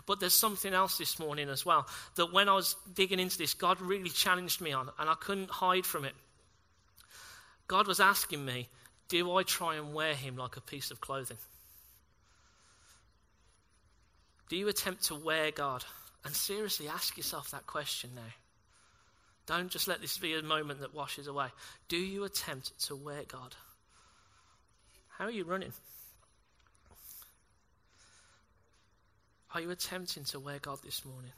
But 0.07 0.21
there's 0.21 0.35
something 0.35 0.73
else 0.73 0.99
this 0.99 1.19
morning 1.19 1.49
as 1.49 1.65
well 1.65 1.87
that 2.17 2.33
when 2.33 2.49
I 2.49 2.55
was 2.55 2.77
digging 2.95 3.21
into 3.21 3.39
this, 3.39 3.55
God 3.55 3.81
really 3.81 4.11
challenged 4.11 4.61
me 4.61 4.73
on, 4.73 4.91
and 4.99 5.09
I 5.09 5.15
couldn't 5.15 5.51
hide 5.51 5.87
from 5.87 6.05
it. 6.05 6.15
God 7.67 7.87
was 7.87 8.01
asking 8.01 8.45
me, 8.45 8.69
Do 9.09 9.37
I 9.37 9.43
try 9.43 9.77
and 9.77 9.95
wear 9.95 10.15
him 10.15 10.37
like 10.37 10.57
a 10.57 10.61
piece 10.61 10.91
of 10.91 11.01
clothing? 11.01 11.39
Do 14.49 14.57
you 14.57 14.69
attempt 14.69 15.05
to 15.05 15.15
wear 15.15 15.53
God? 15.53 15.85
And 16.25 16.35
seriously 16.35 16.89
ask 16.89 17.17
yourself 17.17 17.51
that 17.53 17.67
question 17.67 18.11
now. 18.15 18.35
Don't 19.47 19.71
just 19.71 19.89
let 19.89 20.01
this 20.01 20.19
be 20.19 20.35
a 20.35 20.43
moment 20.43 20.81
that 20.81 20.95
washes 20.95 21.27
away. 21.27 21.47
Do 21.89 21.97
you 21.97 22.25
attempt 22.25 22.79
to 22.87 22.95
wear 22.95 23.23
God? 23.27 23.55
How 25.17 25.25
are 25.25 25.31
you 25.31 25.45
running? 25.45 25.73
Are 29.53 29.61
you 29.61 29.71
attempting 29.71 30.25
to 30.25 30.41
wear 30.41 30.59
God 30.61 30.79
this 30.85 31.05
morning? 31.05 31.33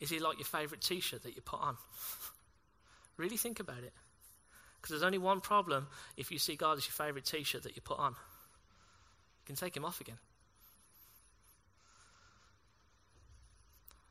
Is 0.00 0.10
he 0.10 0.18
like 0.18 0.38
your 0.38 0.46
favourite 0.46 0.82
t 0.82 1.00
shirt 1.00 1.22
that 1.22 1.34
you 1.34 1.42
put 1.42 1.60
on? 1.60 1.76
really 3.16 3.36
think 3.36 3.60
about 3.60 3.78
it. 3.78 3.92
Because 4.76 4.90
there's 4.90 5.02
only 5.02 5.18
one 5.18 5.40
problem 5.40 5.86
if 6.16 6.30
you 6.30 6.38
see 6.38 6.56
God 6.56 6.78
as 6.78 6.86
your 6.86 6.92
favourite 6.92 7.24
t 7.24 7.42
shirt 7.42 7.62
that 7.64 7.76
you 7.76 7.82
put 7.82 7.98
on. 7.98 8.12
You 8.12 9.46
can 9.46 9.56
take 9.56 9.76
him 9.76 9.84
off 9.84 10.00
again. 10.00 10.18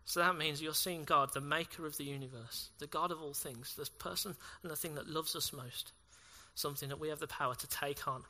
So 0.06 0.22
that 0.22 0.36
means 0.36 0.60
you're 0.60 0.74
seeing 0.74 1.04
God, 1.04 1.34
the 1.36 1.42
maker 1.42 1.86
of 1.86 1.96
the 1.98 2.04
universe, 2.04 2.72
the 2.80 2.88
God 2.88 3.12
of 3.12 3.22
all 3.22 3.36
things, 3.36 3.76
the 3.76 3.88
person 4.00 4.36
and 4.64 4.72
the 4.72 4.76
thing 4.76 4.96
that 4.96 5.08
loves 5.08 5.36
us 5.36 5.54
most, 5.54 5.92
something 6.56 6.90
that 6.90 7.00
we 7.00 7.10
have 7.10 7.20
the 7.20 7.28
power 7.28 7.54
to 7.54 7.68
take 7.68 8.08
on 8.08 8.24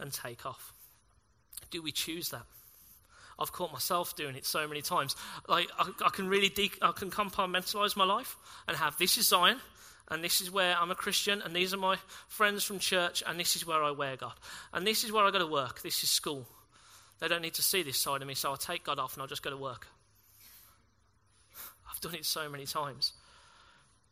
and 0.00 0.12
take 0.12 0.44
off. 0.44 0.74
Do 1.70 1.82
we 1.82 1.92
choose 1.92 2.30
that? 2.30 2.46
I've 3.40 3.52
caught 3.52 3.72
myself 3.72 4.14
doing 4.16 4.36
it 4.36 4.44
so 4.44 4.68
many 4.68 4.82
times. 4.82 5.16
Like 5.48 5.68
I, 5.78 5.90
I 6.04 6.10
can 6.10 6.28
really 6.28 6.50
de- 6.50 6.72
I 6.82 6.92
can 6.92 7.10
compartmentalize 7.10 7.96
my 7.96 8.04
life 8.04 8.36
and 8.68 8.76
have 8.76 8.98
this 8.98 9.16
is 9.16 9.28
Zion, 9.28 9.58
and 10.08 10.22
this 10.22 10.40
is 10.40 10.50
where 10.50 10.76
I'm 10.76 10.90
a 10.90 10.94
Christian, 10.94 11.40
and 11.42 11.56
these 11.56 11.72
are 11.72 11.78
my 11.78 11.96
friends 12.28 12.64
from 12.64 12.78
church, 12.78 13.22
and 13.26 13.40
this 13.40 13.56
is 13.56 13.66
where 13.66 13.82
I 13.82 13.92
wear 13.92 14.16
God, 14.16 14.34
and 14.72 14.86
this 14.86 15.04
is 15.04 15.12
where 15.12 15.24
I 15.24 15.30
go 15.30 15.38
to 15.38 15.46
work. 15.46 15.80
This 15.82 16.02
is 16.02 16.10
school. 16.10 16.46
They 17.18 17.28
don't 17.28 17.42
need 17.42 17.54
to 17.54 17.62
see 17.62 17.82
this 17.82 17.98
side 17.98 18.22
of 18.22 18.28
me, 18.28 18.34
so 18.34 18.50
I'll 18.50 18.56
take 18.56 18.84
God 18.84 18.98
off 18.98 19.14
and 19.14 19.22
I'll 19.22 19.28
just 19.28 19.42
go 19.42 19.50
to 19.50 19.56
work. 19.56 19.86
I've 21.90 22.00
done 22.00 22.14
it 22.14 22.24
so 22.24 22.48
many 22.48 22.66
times 22.66 23.12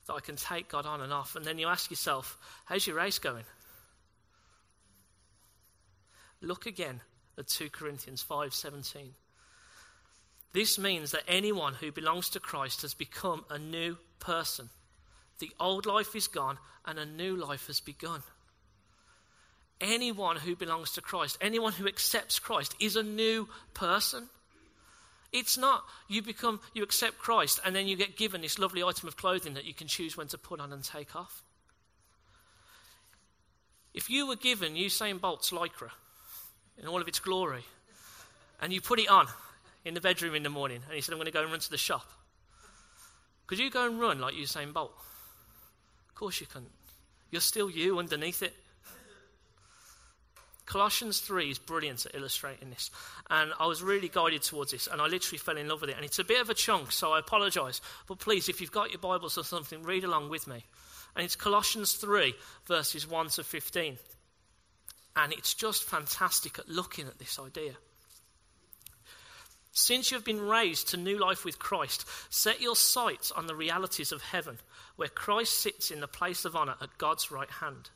that 0.06 0.14
I 0.14 0.20
can 0.20 0.36
take 0.36 0.68
God 0.68 0.86
on 0.86 1.00
and 1.00 1.12
off, 1.12 1.36
and 1.36 1.44
then 1.44 1.58
you 1.58 1.68
ask 1.68 1.90
yourself, 1.90 2.38
how's 2.64 2.86
your 2.86 2.96
race 2.96 3.18
going? 3.18 3.44
Look 6.40 6.66
again 6.66 7.00
at 7.38 7.48
2 7.48 7.70
Corinthians 7.70 8.22
5:17. 8.22 9.14
This 10.52 10.78
means 10.78 11.12
that 11.12 11.24
anyone 11.28 11.74
who 11.74 11.92
belongs 11.92 12.30
to 12.30 12.40
Christ 12.40 12.82
has 12.82 12.94
become 12.94 13.44
a 13.48 13.58
new 13.58 13.98
person. 14.18 14.70
The 15.38 15.52
old 15.60 15.86
life 15.86 16.16
is 16.16 16.26
gone 16.26 16.58
and 16.84 16.98
a 16.98 17.06
new 17.06 17.36
life 17.36 17.68
has 17.68 17.80
begun. 17.80 18.22
Anyone 19.80 20.36
who 20.36 20.56
belongs 20.56 20.92
to 20.92 21.00
Christ, 21.00 21.38
anyone 21.40 21.72
who 21.74 21.86
accepts 21.86 22.40
Christ 22.40 22.74
is 22.80 22.96
a 22.96 23.02
new 23.02 23.48
person. 23.74 24.28
It's 25.30 25.56
not 25.56 25.84
you 26.08 26.22
become 26.22 26.60
you 26.74 26.82
accept 26.82 27.18
Christ 27.18 27.60
and 27.64 27.76
then 27.76 27.86
you 27.86 27.96
get 27.96 28.16
given 28.16 28.40
this 28.40 28.58
lovely 28.58 28.82
item 28.82 29.06
of 29.06 29.16
clothing 29.16 29.54
that 29.54 29.66
you 29.66 29.74
can 29.74 29.86
choose 29.86 30.16
when 30.16 30.28
to 30.28 30.38
put 30.38 30.58
on 30.58 30.72
and 30.72 30.82
take 30.82 31.14
off. 31.14 31.44
If 33.94 34.10
you 34.10 34.26
were 34.26 34.36
given 34.36 34.74
Usain 34.74 35.20
Bolt's 35.20 35.50
lycra 35.50 35.90
in 36.80 36.88
all 36.88 37.00
of 37.00 37.08
its 37.08 37.18
glory. 37.18 37.64
And 38.60 38.72
you 38.72 38.80
put 38.80 38.98
it 38.98 39.08
on 39.08 39.26
in 39.84 39.94
the 39.94 40.00
bedroom 40.00 40.34
in 40.34 40.42
the 40.42 40.50
morning, 40.50 40.82
and 40.86 40.96
you 40.96 41.02
said, 41.02 41.12
I'm 41.12 41.18
going 41.18 41.26
to 41.26 41.32
go 41.32 41.42
and 41.42 41.50
run 41.50 41.60
to 41.60 41.70
the 41.70 41.76
shop. 41.76 42.06
Could 43.46 43.58
you 43.58 43.70
go 43.70 43.86
and 43.86 44.00
run 44.00 44.20
like 44.20 44.34
Usain 44.34 44.72
Bolt? 44.72 44.92
Of 46.08 46.14
course 46.14 46.40
you 46.40 46.46
couldn't. 46.46 46.70
You're 47.30 47.40
still 47.40 47.70
you 47.70 47.98
underneath 47.98 48.42
it. 48.42 48.54
Colossians 50.66 51.20
3 51.20 51.50
is 51.50 51.58
brilliant 51.58 52.04
at 52.04 52.14
illustrating 52.14 52.68
this. 52.68 52.90
And 53.30 53.52
I 53.58 53.66
was 53.66 53.82
really 53.82 54.08
guided 54.08 54.42
towards 54.42 54.72
this, 54.72 54.86
and 54.86 55.00
I 55.00 55.06
literally 55.06 55.38
fell 55.38 55.56
in 55.56 55.68
love 55.68 55.80
with 55.80 55.90
it. 55.90 55.96
And 55.96 56.04
it's 56.04 56.18
a 56.18 56.24
bit 56.24 56.42
of 56.42 56.50
a 56.50 56.54
chunk, 56.54 56.92
so 56.92 57.12
I 57.12 57.20
apologize. 57.20 57.80
But 58.06 58.18
please, 58.18 58.50
if 58.50 58.60
you've 58.60 58.70
got 58.70 58.90
your 58.90 58.98
Bibles 58.98 59.38
or 59.38 59.44
something, 59.44 59.82
read 59.82 60.04
along 60.04 60.28
with 60.28 60.46
me. 60.46 60.64
And 61.16 61.24
it's 61.24 61.36
Colossians 61.36 61.94
3, 61.94 62.34
verses 62.66 63.08
1 63.08 63.28
to 63.30 63.44
15. 63.44 63.96
And 65.18 65.32
it's 65.32 65.52
just 65.52 65.82
fantastic 65.82 66.60
at 66.60 66.68
looking 66.68 67.08
at 67.08 67.18
this 67.18 67.40
idea. 67.40 67.72
Since 69.72 70.10
you 70.10 70.16
have 70.16 70.24
been 70.24 70.40
raised 70.40 70.88
to 70.88 70.96
new 70.96 71.18
life 71.18 71.44
with 71.44 71.58
Christ, 71.58 72.04
set 72.30 72.60
your 72.60 72.76
sights 72.76 73.32
on 73.32 73.48
the 73.48 73.54
realities 73.54 74.12
of 74.12 74.22
heaven, 74.22 74.58
where 74.94 75.08
Christ 75.08 75.54
sits 75.54 75.90
in 75.90 75.98
the 75.98 76.06
place 76.06 76.44
of 76.44 76.54
honor 76.54 76.76
at 76.80 76.98
God's 76.98 77.32
right 77.32 77.50
hand. 77.50 77.90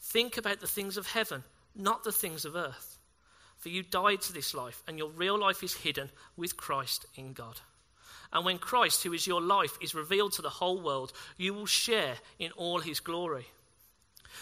Think 0.00 0.36
about 0.36 0.60
the 0.60 0.66
things 0.66 0.98
of 0.98 1.06
heaven, 1.06 1.44
not 1.74 2.04
the 2.04 2.12
things 2.12 2.44
of 2.44 2.56
earth. 2.56 2.98
For 3.56 3.70
you 3.70 3.82
died 3.82 4.20
to 4.22 4.32
this 4.32 4.54
life, 4.54 4.82
and 4.86 4.98
your 4.98 5.10
real 5.10 5.38
life 5.38 5.62
is 5.62 5.74
hidden 5.74 6.10
with 6.36 6.58
Christ 6.58 7.06
in 7.14 7.32
God. 7.32 7.60
And 8.34 8.44
when 8.44 8.58
Christ, 8.58 9.02
who 9.02 9.14
is 9.14 9.26
your 9.26 9.40
life, 9.40 9.78
is 9.80 9.94
revealed 9.94 10.32
to 10.34 10.42
the 10.42 10.50
whole 10.50 10.82
world, 10.82 11.12
you 11.38 11.54
will 11.54 11.66
share 11.66 12.16
in 12.38 12.52
all 12.52 12.80
his 12.80 13.00
glory. 13.00 13.46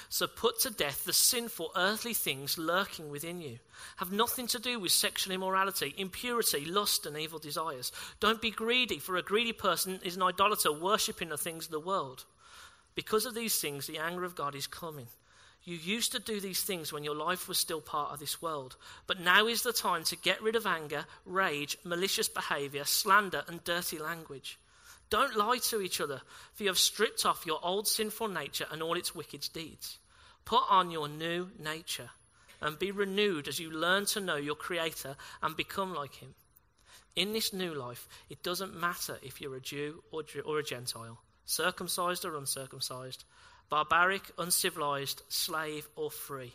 So 0.09 0.27
put 0.27 0.61
to 0.61 0.71
death 0.71 1.05
the 1.05 1.13
sinful 1.13 1.73
earthly 1.77 2.15
things 2.15 2.59
lurking 2.59 3.11
within 3.11 3.41
you. 3.41 3.59
Have 3.97 4.13
nothing 4.13 4.47
to 4.49 4.59
do 4.59 4.79
with 4.79 4.93
sexual 4.93 5.35
immorality, 5.35 5.95
impurity, 5.97 6.65
lust, 6.65 7.07
and 7.07 7.17
evil 7.17 7.39
desires. 7.39 7.93
Don't 8.21 8.43
be 8.43 8.51
greedy, 8.51 8.99
for 8.99 9.17
a 9.17 9.23
greedy 9.23 9.53
person 9.53 10.01
is 10.05 10.17
an 10.17 10.23
idolater, 10.23 10.73
worshipping 10.73 11.29
the 11.29 11.39
things 11.39 11.67
of 11.67 11.73
the 11.73 11.81
world. 11.81 12.25
Because 12.95 13.27
of 13.27 13.35
these 13.35 13.61
things, 13.61 13.87
the 13.87 13.99
anger 13.99 14.25
of 14.25 14.35
God 14.35 14.55
is 14.55 14.67
coming. 14.67 15.07
You 15.65 15.77
used 15.77 16.13
to 16.13 16.19
do 16.19 16.41
these 16.41 16.63
things 16.63 16.93
when 16.93 17.05
your 17.05 17.15
life 17.15 17.49
was 17.49 17.59
still 17.59 17.81
part 17.81 18.13
of 18.13 18.21
this 18.21 18.41
world. 18.41 18.77
But 19.07 19.21
now 19.21 19.47
is 19.47 19.63
the 19.63 19.73
time 19.73 20.05
to 20.05 20.17
get 20.17 20.43
rid 20.43 20.57
of 20.57 20.67
anger, 20.67 21.05
rage, 21.27 21.77
malicious 21.85 22.29
behavior, 22.29 22.85
slander, 22.85 23.45
and 23.47 23.63
dirty 23.65 23.99
language. 23.99 24.59
Don't 25.11 25.37
lie 25.37 25.59
to 25.59 25.81
each 25.81 26.01
other, 26.01 26.21
for 26.55 26.65
you 26.65 26.69
have 26.69 26.79
stripped 26.79 27.25
off 27.25 27.47
your 27.47 27.61
old 27.63 27.89
sinful 27.89 28.29
nature 28.29 28.67
and 28.71 28.83
all 28.83 28.97
its 28.97 29.15
wicked 29.15 29.49
deeds. 29.53 29.99
Put 30.45 30.65
on 30.69 30.91
your 30.91 31.09
new 31.09 31.51
nature 31.59 32.11
and 32.61 32.79
be 32.79 32.91
renewed 32.91 33.49
as 33.49 33.59
you 33.59 33.71
learn 33.71 34.05
to 34.07 34.21
know 34.21 34.37
your 34.37 34.55
Creator 34.55 35.17
and 35.43 35.57
become 35.57 35.95
like 35.95 36.17
Him. 36.17 36.35
In 37.17 37.33
this 37.33 37.53
new 37.53 37.75
life, 37.75 38.09
it 38.29 38.43
doesn't 38.43 38.79
matter 38.79 39.19
if 39.23 39.41
you're 39.41 39.57
a 39.57 39.61
Jew 39.61 40.03
or, 40.13 40.59
a 40.59 40.63
Gentile, 40.63 41.19
circumcised 41.47 42.25
or 42.25 42.37
uncircumcised, 42.37 43.25
barbaric, 43.69 44.31
uncivilized, 44.39 45.23
slave 45.29 45.89
or 45.97 46.11
free. 46.11 46.53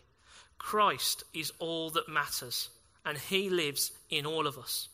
Christ 0.57 1.23
is 1.33 1.51
all 1.59 1.89
that 1.91 2.07
matters, 2.07 2.69
and 3.05 3.17
He 3.17 3.49
lives 3.49 3.91
in 4.09 4.25
all 4.25 4.47
of 4.47 4.57
us. 4.57 4.87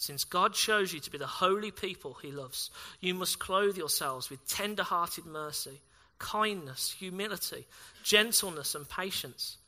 Since 0.00 0.22
God 0.22 0.54
chose 0.54 0.92
you 0.92 1.00
to 1.00 1.10
be 1.10 1.18
the 1.18 1.26
holy 1.26 1.72
people 1.72 2.14
he 2.14 2.30
loves, 2.30 2.70
you 3.00 3.14
must 3.14 3.40
clothe 3.40 3.76
yourselves 3.76 4.30
with 4.30 4.46
tender 4.46 4.84
hearted 4.84 5.26
mercy, 5.26 5.80
kindness, 6.20 6.94
humility, 6.96 7.66
gentleness, 8.04 8.76
and 8.76 8.88
patience. 8.88 9.58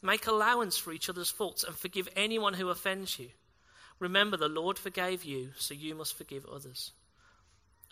Make 0.00 0.28
allowance 0.28 0.78
for 0.78 0.92
each 0.92 1.08
other's 1.08 1.32
faults 1.32 1.64
and 1.64 1.74
forgive 1.74 2.08
anyone 2.14 2.54
who 2.54 2.68
offends 2.68 3.18
you. 3.18 3.30
Remember, 3.98 4.36
the 4.36 4.48
Lord 4.48 4.78
forgave 4.78 5.24
you, 5.24 5.50
so 5.58 5.74
you 5.74 5.96
must 5.96 6.16
forgive 6.16 6.46
others. 6.46 6.92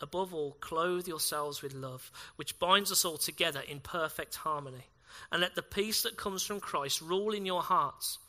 Above 0.01 0.33
all, 0.33 0.53
clothe 0.61 1.09
yourselves 1.09 1.61
with 1.61 1.75
love, 1.75 2.13
which 2.37 2.61
binds 2.61 2.93
us 2.93 3.05
all 3.05 3.19
together 3.19 3.63
in 3.69 3.81
perfect 3.81 4.37
harmony. 4.37 4.87
And 5.33 5.41
let 5.41 5.57
the 5.57 5.63
peace 5.63 6.05
that 6.05 6.17
comes 6.17 6.45
from 6.45 6.61
Christ 6.61 7.01
rule 7.01 7.35
in 7.35 7.47
your 7.47 7.63
hearts 7.63 8.21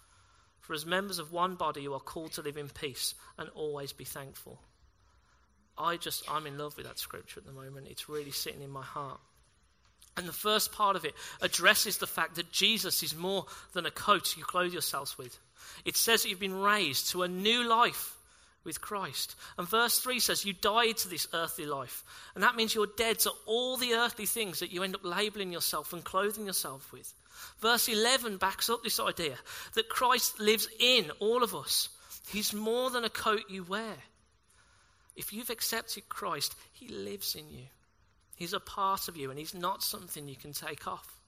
for 0.62 0.74
as 0.74 0.86
members 0.86 1.20
of 1.20 1.32
one 1.32 1.56
body, 1.56 1.82
you 1.82 1.94
are 1.94 2.00
called 2.00 2.34
to 2.34 2.42
live 2.42 2.58
in 2.58 2.70
peace 2.70 3.14
and 3.38 3.50
always 3.50 3.92
be 3.92 4.06
thankful. 4.06 4.60
I 5.78 5.98
just, 5.98 6.24
I'm 6.30 6.48
in 6.48 6.58
love 6.58 6.78
with 6.78 6.86
that 6.86 7.00
scripture 7.00 7.40
at 7.40 7.46
the 7.46 7.52
moment. 7.52 7.88
It's 7.90 8.08
really 8.08 8.32
sitting 8.32 8.62
in 8.62 8.70
my 8.70 8.84
heart. 8.84 9.20
And 10.18 10.28
the 10.28 10.34
first 10.34 10.72
part 10.72 10.96
of 10.96 11.06
it 11.06 11.16
addresses 11.42 11.98
the 11.98 12.08
fact 12.08 12.36
that 12.36 12.52
Jesus 12.52 13.02
is 13.02 13.16
more 13.16 13.46
than 13.74 13.86
a 13.86 13.92
coat 13.92 14.36
you 14.38 14.44
clothe 14.44 14.74
yourselves 14.74 15.18
with. 15.18 15.38
It 15.86 15.96
says 15.96 16.24
that 16.24 16.30
you've 16.30 16.40
been 16.40 16.60
raised 16.62 17.12
to 17.12 17.24
a 17.24 17.28
new 17.28 17.68
life 17.68 18.18
with 18.64 18.82
Christ. 18.82 19.36
And 19.58 19.68
verse 19.68 20.00
3 20.00 20.20
says 20.20 20.46
you 20.46 20.54
died 20.54 20.98
to 20.98 21.08
this 21.08 21.28
earthly 21.34 21.66
life. 21.66 22.04
And 22.36 22.44
that 22.44 22.56
means 22.56 22.76
you're 22.76 22.88
dead 22.98 23.20
to 23.20 23.32
all 23.46 23.78
the 23.78 23.94
earthly 23.94 24.26
things 24.26 24.60
that 24.60 24.72
you 24.72 24.84
end 24.84 24.96
up 24.96 25.04
labeling 25.04 25.52
yourself 25.52 25.94
and 25.94 26.04
clothing 26.04 26.46
yourself 26.46 26.92
with. 26.92 27.14
Verse 27.60 27.88
11 27.88 28.38
backs 28.38 28.70
up 28.70 28.84
this 28.84 29.00
idea 29.00 29.36
that 29.76 29.90
Christ 29.90 30.40
lives 30.40 30.68
in 30.80 31.12
all 31.20 31.44
of 31.44 31.56
us. 31.56 31.90
He's 32.30 32.54
more 32.54 32.90
than 32.90 33.04
a 33.04 33.10
coat 33.10 33.44
you 33.50 33.64
wear. 33.64 33.96
If 35.16 35.34
you've 35.34 35.50
accepted 35.50 36.10
Christ, 36.10 36.56
He 36.72 36.88
lives 36.88 37.36
in 37.36 37.50
you. 37.50 37.66
He's 38.36 38.54
a 38.54 38.60
part 38.60 39.08
of 39.08 39.18
you, 39.18 39.30
and 39.30 39.38
He's 39.38 39.54
not 39.54 39.84
something 39.84 40.28
you 40.28 40.36
can 40.36 40.54
take 40.54 40.88
off. 40.88 41.22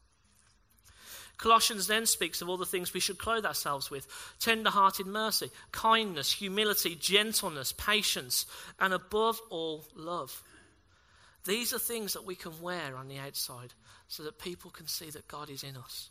Colossians 1.38 1.88
then 1.88 2.06
speaks 2.06 2.41
of 2.41 2.49
all 2.49 2.58
the 2.58 2.65
things 2.65 2.93
we 2.93 2.99
should 2.99 3.17
clothe 3.17 3.45
ourselves 3.45 3.89
with 3.89 4.08
tender 4.39 4.69
hearted 4.69 5.08
mercy, 5.08 5.49
kindness, 5.71 6.32
humility, 6.32 6.95
gentleness, 6.95 7.73
patience, 7.73 8.45
and 8.80 8.93
above 8.93 9.41
all, 9.49 9.84
love. 9.95 10.41
These 11.46 11.74
are 11.74 11.80
things 11.80 12.14
that 12.14 12.26
we 12.26 12.36
can 12.36 12.62
wear 12.62 12.96
on 12.96 13.08
the 13.08 13.20
outside 13.20 13.74
so 14.08 14.24
that 14.24 14.40
people 14.40 14.72
can 14.72 14.88
see 14.88 15.10
that 15.10 15.28
God 15.28 15.50
is 15.50 15.64
in 15.64 15.76
us. 15.76 16.10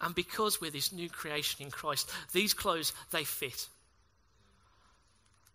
And 0.00 0.14
because 0.14 0.60
we're 0.60 0.70
this 0.70 0.92
new 0.92 1.10
creation 1.10 1.64
in 1.64 1.70
Christ, 1.70 2.10
these 2.32 2.54
clothes, 2.54 2.92
they 3.10 3.24
fit. 3.24 3.68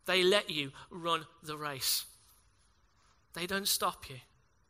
They 0.06 0.24
let 0.24 0.50
you 0.50 0.72
run 0.92 1.26
the 1.44 1.58
race. 1.58 2.06
They 3.34 3.48
don't 3.48 3.68
stop 3.68 4.10
you, 4.10 4.18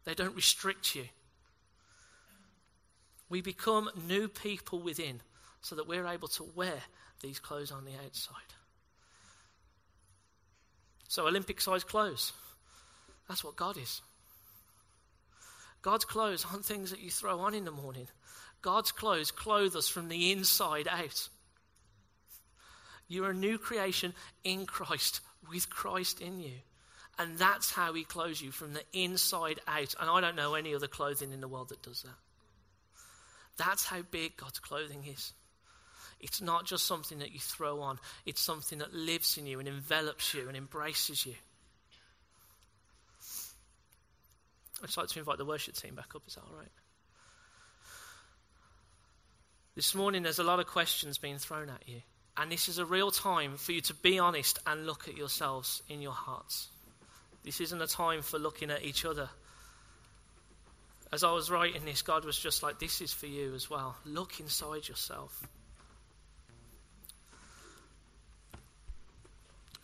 they 0.06 0.14
don't 0.14 0.36
restrict 0.36 0.96
you. 0.96 1.06
We 3.30 3.42
become 3.42 3.90
new 4.08 4.28
people 4.28 4.80
within 4.80 5.20
so 5.62 5.76
that 5.76 5.88
we're 5.88 6.06
able 6.06 6.28
to 6.30 6.44
wear 6.56 6.80
these 7.22 7.40
clothes 7.40 7.72
on 7.72 7.84
the 7.84 7.94
outside. 8.06 8.36
So, 11.08 11.28
Olympic 11.28 11.60
sized 11.60 11.88
clothes. 11.88 12.32
That's 13.28 13.44
what 13.44 13.56
God 13.56 13.78
is. 13.78 14.02
God's 15.82 16.06
clothes 16.06 16.46
aren't 16.50 16.66
things 16.66 16.92
that 16.92 17.02
you 17.02 17.10
throw 17.10 17.40
on 17.40 17.54
in 17.54 17.66
the 17.66 17.72
morning. 17.72 18.08
God's 18.62 18.92
clothes 18.92 19.32
clothe 19.32 19.76
us 19.76 19.88
from 19.88 20.08
the 20.08 20.32
inside 20.32 20.88
out. 20.88 21.28
You're 23.08 23.32
a 23.32 23.36
new 23.36 23.58
creation 23.58 24.14
in 24.44 24.66
Christ 24.66 25.20
with 25.50 25.70
Christ 25.70 26.22
in 26.22 26.40
you. 26.40 26.54
And 27.20 27.38
that's 27.38 27.72
how 27.72 27.94
he 27.94 28.04
clothes 28.04 28.42
you 28.42 28.52
from 28.52 28.74
the 28.74 28.84
inside 28.94 29.60
out. 29.68 29.94
And 30.00 30.10
I 30.10 30.22
don't 30.22 30.36
know 30.36 30.56
any 30.56 30.74
other 30.74 30.88
clothing 30.88 31.32
in 31.32 31.42
the 31.42 31.48
world 31.48 31.70
that 31.70 31.84
does 31.84 32.02
that. 32.04 32.16
That's 33.58 33.86
how 33.86 34.02
big 34.02 34.38
God's 34.38 34.60
clothing 34.60 35.06
is. 35.06 35.34
It's 36.20 36.42
not 36.42 36.66
just 36.66 36.86
something 36.86 37.20
that 37.20 37.34
you 37.34 37.40
throw 37.40 37.82
on, 37.82 38.00
it's 38.26 38.42
something 38.42 38.80
that 38.80 38.94
lives 38.94 39.38
in 39.38 39.46
you 39.46 39.60
and 39.60 39.68
envelops 39.68 40.34
you 40.34 40.48
and 40.48 40.56
embraces 40.56 41.26
you. 41.26 41.36
I'd 44.84 44.88
just 44.88 44.98
like 44.98 45.08
to 45.08 45.20
invite 45.20 45.38
the 45.38 45.46
worship 45.46 45.76
team 45.76 45.96
back 45.96 46.14
up. 46.14 46.24
Is 46.28 46.36
that 46.36 46.42
all 46.42 46.58
right? 46.58 46.68
This 49.76 49.96
morning, 49.96 50.24
there's 50.24 50.40
a 50.40 50.44
lot 50.44 50.60
of 50.60 50.68
questions 50.68 51.18
being 51.18 51.38
thrown 51.38 51.70
at 51.70 51.88
you. 51.88 52.02
And 52.36 52.52
this 52.52 52.68
is 52.68 52.80
a 52.80 52.86
real 52.86 53.10
time 53.10 53.56
for 53.56 53.72
you 53.72 53.82
to 53.82 53.94
be 53.94 54.20
honest 54.20 54.60
and 54.68 54.86
look 54.86 55.08
at 55.08 55.16
yourselves 55.16 55.82
in 55.88 56.02
your 56.02 56.12
hearts. 56.12 56.68
This 57.44 57.62
isn't 57.62 57.82
a 57.82 57.88
time 57.88 58.24
for 58.24 58.38
looking 58.38 58.72
at 58.72 58.84
each 58.84 59.06
other. 59.06 59.30
As 61.14 61.24
I 61.24 61.32
was 61.32 61.50
writing 61.50 61.86
this, 61.86 62.02
God 62.02 62.26
was 62.26 62.38
just 62.38 62.62
like, 62.62 62.80
This 62.80 63.00
is 63.00 63.14
for 63.14 63.28
you 63.28 63.54
as 63.56 63.70
well. 63.70 63.96
Look 64.04 64.42
inside 64.42 64.88
yourself. 64.88 65.48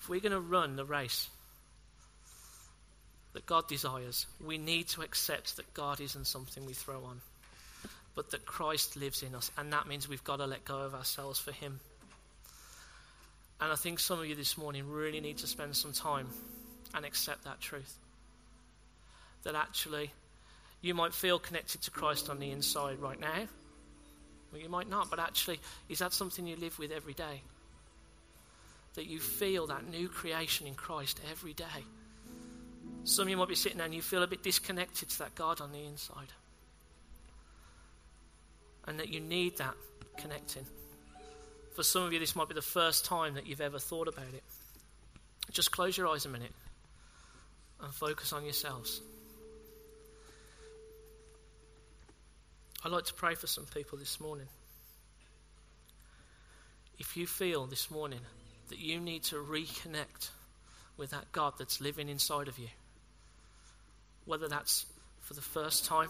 If 0.02 0.10
we're 0.10 0.20
going 0.20 0.34
to 0.34 0.42
run 0.42 0.76
the 0.76 0.86
race 0.86 1.30
that 3.34 3.46
God 3.46 3.68
desires, 3.68 4.26
we 4.44 4.58
need 4.58 4.88
to 4.89 5.02
accept 5.02 5.58
that 5.58 5.74
God 5.74 6.00
isn't 6.02 6.26
something 6.26 6.65
we 6.65 6.74
throw 6.74 7.04
on, 7.04 7.22
but 8.15 8.32
that 8.32 8.46
Christ 8.46 8.98
lives 8.98 9.22
in 9.24 9.36
us. 9.36 9.52
And 9.58 9.72
that 9.74 9.88
means 9.88 10.10
we've 10.10 10.24
got 10.24 10.38
to 10.38 10.46
let 10.46 10.65
go 10.65 10.80
of 10.80 10.96
ourselves 10.96 11.39
for 11.39 11.52
Him. 11.52 11.80
And 13.62 13.72
I 13.72 13.76
think 13.76 14.00
some 14.00 14.20
of 14.20 14.26
you 14.26 14.36
this 14.36 14.58
morning 14.58 14.89
really 14.89 15.20
need 15.20 15.39
to 15.39 15.48
spend 15.48 15.76
some 15.76 15.92
time 15.92 16.28
and 16.96 17.06
accept 17.06 17.44
that 17.44 17.60
truth. 17.60 17.94
That 19.44 19.56
actually, 19.56 20.12
you 20.82 20.94
might 20.94 21.13
feel 21.13 21.39
connected 21.39 21.82
to 21.84 21.92
Christ 21.92 22.30
on 22.30 22.39
the 22.39 22.52
inside 22.52 23.00
right 23.00 23.20
now. 23.20 23.48
Well, 24.52 24.62
you 24.62 24.70
might 24.70 24.89
not, 24.89 25.10
but 25.10 25.20
actually, 25.20 25.60
is 25.88 26.00
that 26.00 26.13
something 26.13 26.48
you 26.48 26.56
live 26.56 26.80
with 26.80 26.92
every 26.92 27.13
day? 27.13 27.42
That 28.96 29.06
you 29.06 29.20
feel 29.20 29.68
that 29.68 29.88
new 29.88 30.08
creation 30.08 30.65
in 30.65 30.74
Christ 30.74 31.20
every 31.30 31.54
day. 31.54 31.86
Some 33.04 33.24
of 33.24 33.30
you 33.30 33.38
might 33.38 33.48
be 33.48 33.56
sitting 33.56 33.78
there 33.78 33.86
and 33.86 33.96
you 33.96 34.02
feel 34.02 34.24
a 34.24 34.28
bit 34.28 34.44
disconnected 34.44 35.10
to 35.10 35.20
that 35.20 35.36
God 35.36 35.62
on 35.62 35.72
the 35.72 35.84
inside. 35.84 36.32
And 38.88 39.00
that 39.00 39.10
you 39.10 39.20
need 39.20 39.58
that 39.58 39.76
connecting. 40.18 40.66
For 41.76 41.84
some 41.84 42.04
of 42.04 42.14
you, 42.14 42.20
this 42.20 42.36
might 42.36 42.50
be 42.50 42.56
the 42.56 42.62
first 42.62 43.06
time 43.06 43.36
that 43.36 43.48
you've 43.48 43.62
ever 43.62 43.80
thought 43.80 44.08
about 44.08 44.34
it. 44.34 44.44
Just 45.52 45.72
close 45.72 45.98
your 45.98 46.08
eyes 46.08 46.26
a 46.26 46.30
minute 46.30 46.54
and 47.82 47.94
focus 47.94 48.34
on 48.34 48.44
yourselves. 48.44 49.02
I'd 52.84 52.92
like 52.92 53.06
to 53.06 53.14
pray 53.14 53.36
for 53.36 53.48
some 53.48 53.66
people 53.66 53.98
this 53.98 54.20
morning. 54.20 54.48
If 56.98 57.18
you 57.18 57.28
feel 57.28 57.66
this 57.66 57.90
morning 57.90 58.22
that 58.70 58.80
you 58.80 59.00
need 59.00 59.24
to 59.24 59.36
reconnect 59.36 60.30
with 60.98 61.12
that 61.12 61.32
God 61.32 61.54
that's 61.58 61.82
living 61.82 62.10
inside 62.10 62.48
of 62.48 62.58
you, 62.60 62.68
whether 64.30 64.48
that's 64.48 64.86
for 65.22 65.34
the 65.34 65.42
first 65.42 65.86
time 65.86 66.10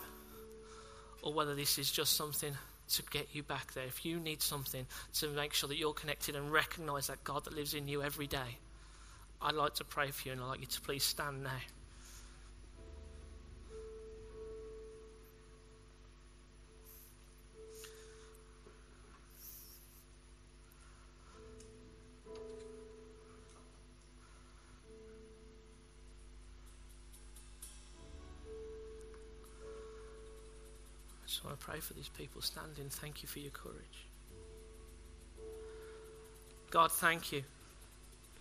or 1.23 1.33
whether 1.33 1.55
this 1.55 1.77
is 1.77 1.89
just 1.89 2.17
something 2.17 2.53
to 2.89 3.03
get 3.11 3.29
you 3.31 3.43
back 3.43 3.73
there, 3.73 3.85
if 3.85 4.05
you 4.05 4.19
need 4.19 4.41
something 4.41 4.85
to 5.13 5.29
make 5.29 5.53
sure 5.53 5.69
that 5.69 5.77
you're 5.77 5.93
connected 5.93 6.35
and 6.35 6.51
recognize 6.51 7.07
that 7.07 7.23
God 7.23 7.45
that 7.45 7.55
lives 7.55 7.73
in 7.73 7.87
you 7.87 8.03
every 8.03 8.27
day, 8.27 8.57
I'd 9.41 9.55
like 9.55 9.75
to 9.75 9.85
pray 9.85 10.11
for 10.11 10.27
you 10.27 10.33
and 10.33 10.41
I'd 10.41 10.47
like 10.47 10.59
you 10.59 10.65
to 10.67 10.81
please 10.81 11.03
stand 11.03 11.43
now. 11.43 11.51
Pray 31.59 31.79
for 31.79 31.93
these 31.93 32.09
people 32.09 32.41
standing. 32.41 32.89
Thank 32.89 33.21
you 33.21 33.27
for 33.27 33.39
your 33.39 33.51
courage. 33.51 34.05
God, 36.71 36.91
thank 36.91 37.31
you 37.31 37.43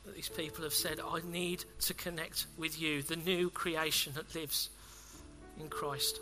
that 0.05 0.15
these 0.15 0.29
people 0.29 0.65
have 0.65 0.75
said, 0.75 1.01
I 1.01 1.21
need 1.31 1.65
to 1.83 1.95
connect 1.95 2.47
with 2.57 2.81
you, 2.81 3.03
the 3.03 3.17
new 3.17 3.51
creation 3.51 4.13
that 4.17 4.35
lives 4.35 4.71
in 5.61 5.69
Christ. 5.69 6.21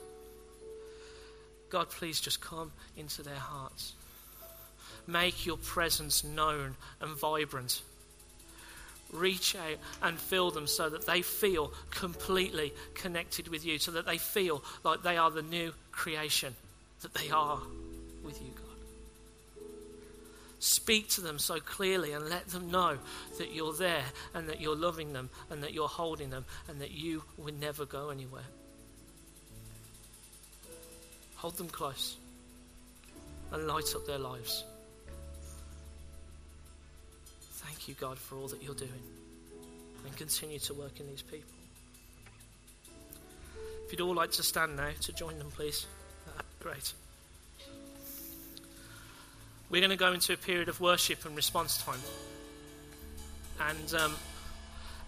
God, 1.70 1.90
please 1.90 2.20
just 2.20 2.40
come 2.40 2.72
into 2.96 3.22
their 3.22 3.35
hearts. 3.35 3.92
Make 5.06 5.46
your 5.46 5.56
presence 5.56 6.24
known 6.24 6.74
and 7.00 7.16
vibrant. 7.16 7.82
Reach 9.12 9.54
out 9.54 9.78
and 10.02 10.18
fill 10.18 10.50
them 10.50 10.66
so 10.66 10.88
that 10.88 11.06
they 11.06 11.22
feel 11.22 11.72
completely 11.90 12.72
connected 12.94 13.48
with 13.48 13.64
you, 13.64 13.78
so 13.78 13.92
that 13.92 14.06
they 14.06 14.18
feel 14.18 14.64
like 14.85 15.02
they 15.02 15.16
are 15.16 15.30
the 15.30 15.42
new 15.42 15.72
creation 15.92 16.54
that 17.07 17.23
they 17.23 17.31
are 17.31 17.61
with 18.25 18.42
you, 18.42 18.51
God. 18.57 19.62
Speak 20.59 21.09
to 21.11 21.21
them 21.21 21.38
so 21.38 21.61
clearly 21.61 22.12
and 22.12 22.29
let 22.29 22.49
them 22.49 22.69
know 22.69 22.99
that 23.38 23.55
you're 23.55 23.75
there 23.75 24.03
and 24.35 24.49
that 24.49 24.61
you're 24.61 24.75
loving 24.75 25.12
them 25.12 25.31
and 25.51 25.62
that 25.62 25.73
you're 25.73 25.87
holding 25.87 26.31
them 26.31 26.45
and 26.69 26.81
that 26.81 26.90
you 26.90 27.23
will 27.38 27.55
never 27.55 27.85
go 27.85 28.09
anywhere. 28.09 28.42
Hold 31.37 31.57
them 31.59 31.69
close 31.69 32.16
and 33.53 33.69
light 33.69 33.95
up 33.95 34.05
their 34.05 34.19
lives. 34.19 34.64
Thank 37.53 37.87
you, 37.87 37.95
God, 37.95 38.19
for 38.19 38.37
all 38.37 38.49
that 38.49 38.62
you're 38.64 38.75
doing 38.75 38.90
and 40.05 40.16
continue 40.16 40.59
to 40.59 40.75
work 40.75 40.99
in 40.99 41.07
these 41.07 41.23
people. 41.23 41.53
If 43.85 43.92
you'd 43.92 44.01
all 44.01 44.14
like 44.14 44.33
to 44.33 44.42
stand 44.42 44.77
now 44.77 44.90
to 45.03 45.12
join 45.12 45.38
them, 45.38 45.53
please. 45.53 45.87
Great. 46.66 46.94
We're 49.70 49.81
going 49.81 49.90
to 49.90 49.96
go 49.96 50.12
into 50.12 50.33
a 50.33 50.37
period 50.37 50.68
of 50.68 50.81
worship 50.81 51.24
and 51.24 51.37
response 51.37 51.81
time. 51.81 52.00
And 53.61 53.94
um, 53.94 54.16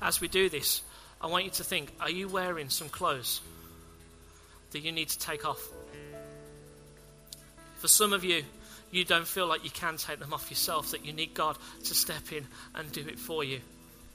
as 0.01 0.21
we 0.21 0.29
do 0.29 0.49
this, 0.49 0.83
I 1.21 1.27
want 1.27 1.47
you 1.47 1.51
to 1.51 1.65
think 1.65 1.91
are 2.01 2.11
you 2.11 2.29
wearing 2.29 2.71
some 2.71 2.89
clothes 2.89 3.41
that 4.71 4.85
you 4.85 4.93
need 4.93 5.09
to 5.09 5.19
take 5.19 5.45
off? 5.45 5.61
For 7.79 7.89
some 7.89 8.13
of 8.13 8.23
you, 8.23 8.45
you 8.93 9.05
don't 9.05 9.27
feel 9.27 9.49
like 9.49 9.65
you 9.65 9.71
can 9.71 9.97
take 9.97 10.21
them 10.21 10.33
off 10.33 10.51
yourself, 10.51 10.93
that 10.93 11.05
you 11.05 11.13
need 11.13 11.35
God 11.35 11.59
to 11.87 11.93
step 11.93 12.31
in 12.31 12.47
and 12.77 12.93
do 12.93 13.01
it 13.01 13.19
for 13.19 13.43
you 13.43 13.59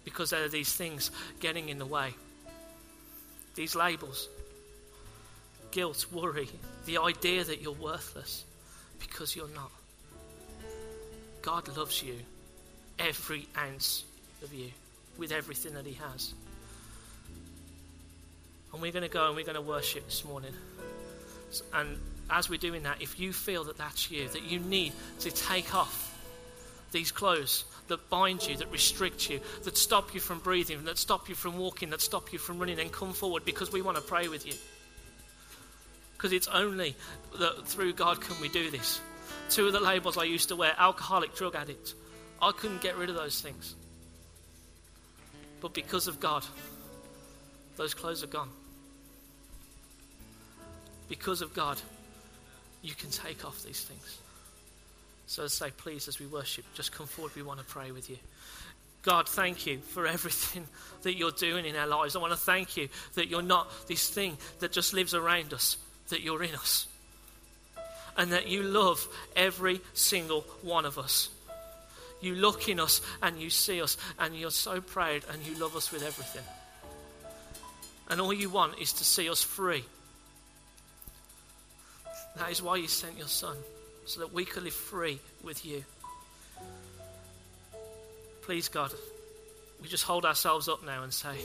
because 0.05 0.29
there 0.29 0.45
are 0.45 0.49
these 0.49 0.71
things 0.71 1.11
getting 1.41 1.67
in 1.67 1.77
the 1.77 1.85
way. 1.85 2.13
These 3.55 3.75
labels 3.75 4.29
guilt, 5.73 6.05
worry, 6.11 6.47
the 6.85 6.99
idea 6.99 7.43
that 7.43 7.61
you're 7.61 7.73
worthless 7.73 8.45
because 8.99 9.35
you're 9.35 9.49
not. 9.49 9.71
God 11.41 11.75
loves 11.75 12.01
you, 12.01 12.15
every 12.99 13.47
ounce 13.57 14.05
of 14.43 14.53
you, 14.53 14.69
with 15.17 15.31
everything 15.31 15.73
that 15.73 15.85
He 15.85 15.93
has. 15.93 16.33
And 18.71 18.81
we're 18.81 18.91
going 18.91 19.03
to 19.03 19.09
go 19.09 19.27
and 19.27 19.35
we're 19.35 19.45
going 19.45 19.55
to 19.55 19.61
worship 19.61 20.05
this 20.05 20.23
morning. 20.23 20.53
And 21.73 21.97
as 22.29 22.49
we're 22.49 22.57
doing 22.57 22.83
that, 22.83 23.01
if 23.01 23.19
you 23.19 23.33
feel 23.33 23.63
that 23.65 23.77
that's 23.77 24.09
you, 24.09 24.27
that 24.29 24.43
you 24.43 24.59
need 24.59 24.93
to 25.19 25.31
take 25.31 25.75
off 25.75 26.11
these 26.91 27.11
clothes 27.11 27.65
that 27.87 28.09
bind 28.09 28.47
you, 28.47 28.55
that 28.57 28.71
restrict 28.71 29.29
you, 29.29 29.39
that 29.63 29.77
stop 29.77 30.13
you 30.13 30.19
from 30.19 30.39
breathing, 30.39 30.83
that 30.85 30.97
stop 30.99 31.29
you 31.29 31.35
from 31.35 31.57
walking, 31.57 31.89
that 31.89 32.01
stop 32.01 32.31
you 32.31 32.39
from 32.39 32.59
running, 32.59 32.77
then 32.77 32.89
come 32.89 33.11
forward 33.11 33.43
because 33.43 33.71
we 33.71 33.81
want 33.81 33.97
to 33.97 34.03
pray 34.03 34.27
with 34.27 34.45
you 34.45 34.53
because 36.13 36.31
it's 36.31 36.47
only 36.47 36.95
that 37.39 37.67
through 37.67 37.93
God 37.93 38.21
can 38.21 38.39
we 38.41 38.49
do 38.49 38.69
this. 38.69 39.01
Two 39.49 39.67
of 39.67 39.73
the 39.73 39.79
labels 39.79 40.17
I 40.17 40.23
used 40.23 40.49
to 40.49 40.55
wear 40.55 40.73
alcoholic, 40.77 41.35
drug 41.35 41.55
addict. 41.55 41.93
I 42.41 42.51
couldn't 42.51 42.81
get 42.81 42.97
rid 42.97 43.09
of 43.09 43.15
those 43.15 43.41
things. 43.41 43.75
But 45.61 45.73
because 45.73 46.07
of 46.07 46.19
God, 46.19 46.45
those 47.77 47.93
clothes 47.93 48.23
are 48.23 48.27
gone. 48.27 48.49
Because 51.07 51.41
of 51.41 51.53
God, 51.53 51.79
you 52.81 52.93
can 52.93 53.09
take 53.09 53.45
off 53.45 53.63
these 53.63 53.81
things. 53.81 54.19
So 55.27 55.47
say, 55.47 55.71
please, 55.75 56.07
as 56.07 56.19
we 56.19 56.25
worship, 56.25 56.65
just 56.73 56.91
come 56.91 57.07
forward. 57.07 57.35
We 57.35 57.43
want 57.43 57.59
to 57.59 57.65
pray 57.65 57.91
with 57.91 58.09
you. 58.09 58.17
God, 59.03 59.27
thank 59.27 59.65
you 59.65 59.79
for 59.79 60.07
everything 60.07 60.65
that 61.03 61.15
you're 61.15 61.31
doing 61.31 61.65
in 61.65 61.75
our 61.75 61.87
lives. 61.87 62.15
I 62.15 62.19
want 62.19 62.33
to 62.33 62.39
thank 62.39 62.77
you 62.77 62.89
that 63.15 63.27
you're 63.27 63.41
not 63.41 63.69
this 63.87 64.09
thing 64.09 64.37
that 64.59 64.71
just 64.71 64.93
lives 64.93 65.13
around 65.13 65.53
us, 65.53 65.77
that 66.13 66.21
you're 66.21 66.43
in 66.43 66.53
us 66.53 66.87
and 68.17 68.31
that 68.31 68.47
you 68.47 68.61
love 68.61 69.07
every 69.35 69.81
single 69.93 70.41
one 70.61 70.85
of 70.85 70.99
us. 70.99 71.29
You 72.21 72.35
look 72.35 72.69
in 72.69 72.79
us 72.79 73.01
and 73.21 73.41
you 73.41 73.49
see 73.49 73.81
us, 73.81 73.97
and 74.17 74.35
you're 74.35 74.51
so 74.51 74.79
proud 74.79 75.23
and 75.31 75.45
you 75.45 75.55
love 75.55 75.75
us 75.75 75.91
with 75.91 76.03
everything. 76.03 76.43
And 78.09 78.21
all 78.21 78.31
you 78.31 78.49
want 78.49 78.79
is 78.79 78.93
to 78.93 79.03
see 79.03 79.27
us 79.29 79.41
free. 79.41 79.83
That 82.37 82.51
is 82.51 82.61
why 82.61 82.77
you 82.77 82.87
sent 82.87 83.17
your 83.17 83.27
Son, 83.27 83.57
so 84.05 84.21
that 84.21 84.31
we 84.31 84.45
could 84.45 84.63
live 84.63 84.73
free 84.73 85.19
with 85.43 85.65
you. 85.65 85.83
Please, 88.43 88.69
God, 88.69 88.93
we 89.81 89.87
just 89.87 90.03
hold 90.03 90.25
ourselves 90.25 90.69
up 90.69 90.85
now 90.85 91.03
and 91.03 91.13
say, 91.13 91.35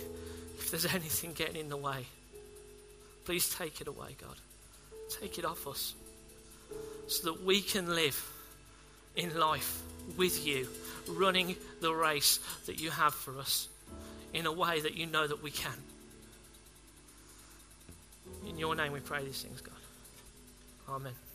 if 0.58 0.70
there's 0.70 0.86
anything 0.94 1.32
getting 1.32 1.56
in 1.56 1.70
the 1.70 1.76
way, 1.76 2.06
please 3.24 3.48
take 3.54 3.80
it 3.80 3.88
away, 3.88 4.16
God. 4.20 4.36
Take 5.20 5.38
it 5.38 5.44
off 5.44 5.66
us 5.66 5.94
so 7.06 7.32
that 7.32 7.44
we 7.44 7.60
can 7.60 7.94
live 7.94 8.22
in 9.16 9.38
life 9.38 9.82
with 10.16 10.46
you, 10.46 10.68
running 11.08 11.56
the 11.80 11.92
race 11.92 12.40
that 12.66 12.80
you 12.80 12.90
have 12.90 13.14
for 13.14 13.38
us 13.38 13.68
in 14.32 14.46
a 14.46 14.52
way 14.52 14.80
that 14.80 14.94
you 14.94 15.06
know 15.06 15.26
that 15.26 15.42
we 15.42 15.50
can. 15.50 15.72
In 18.48 18.58
your 18.58 18.74
name 18.74 18.92
we 18.92 19.00
pray 19.00 19.24
these 19.24 19.42
things, 19.42 19.60
God. 19.60 19.74
Amen. 20.88 21.27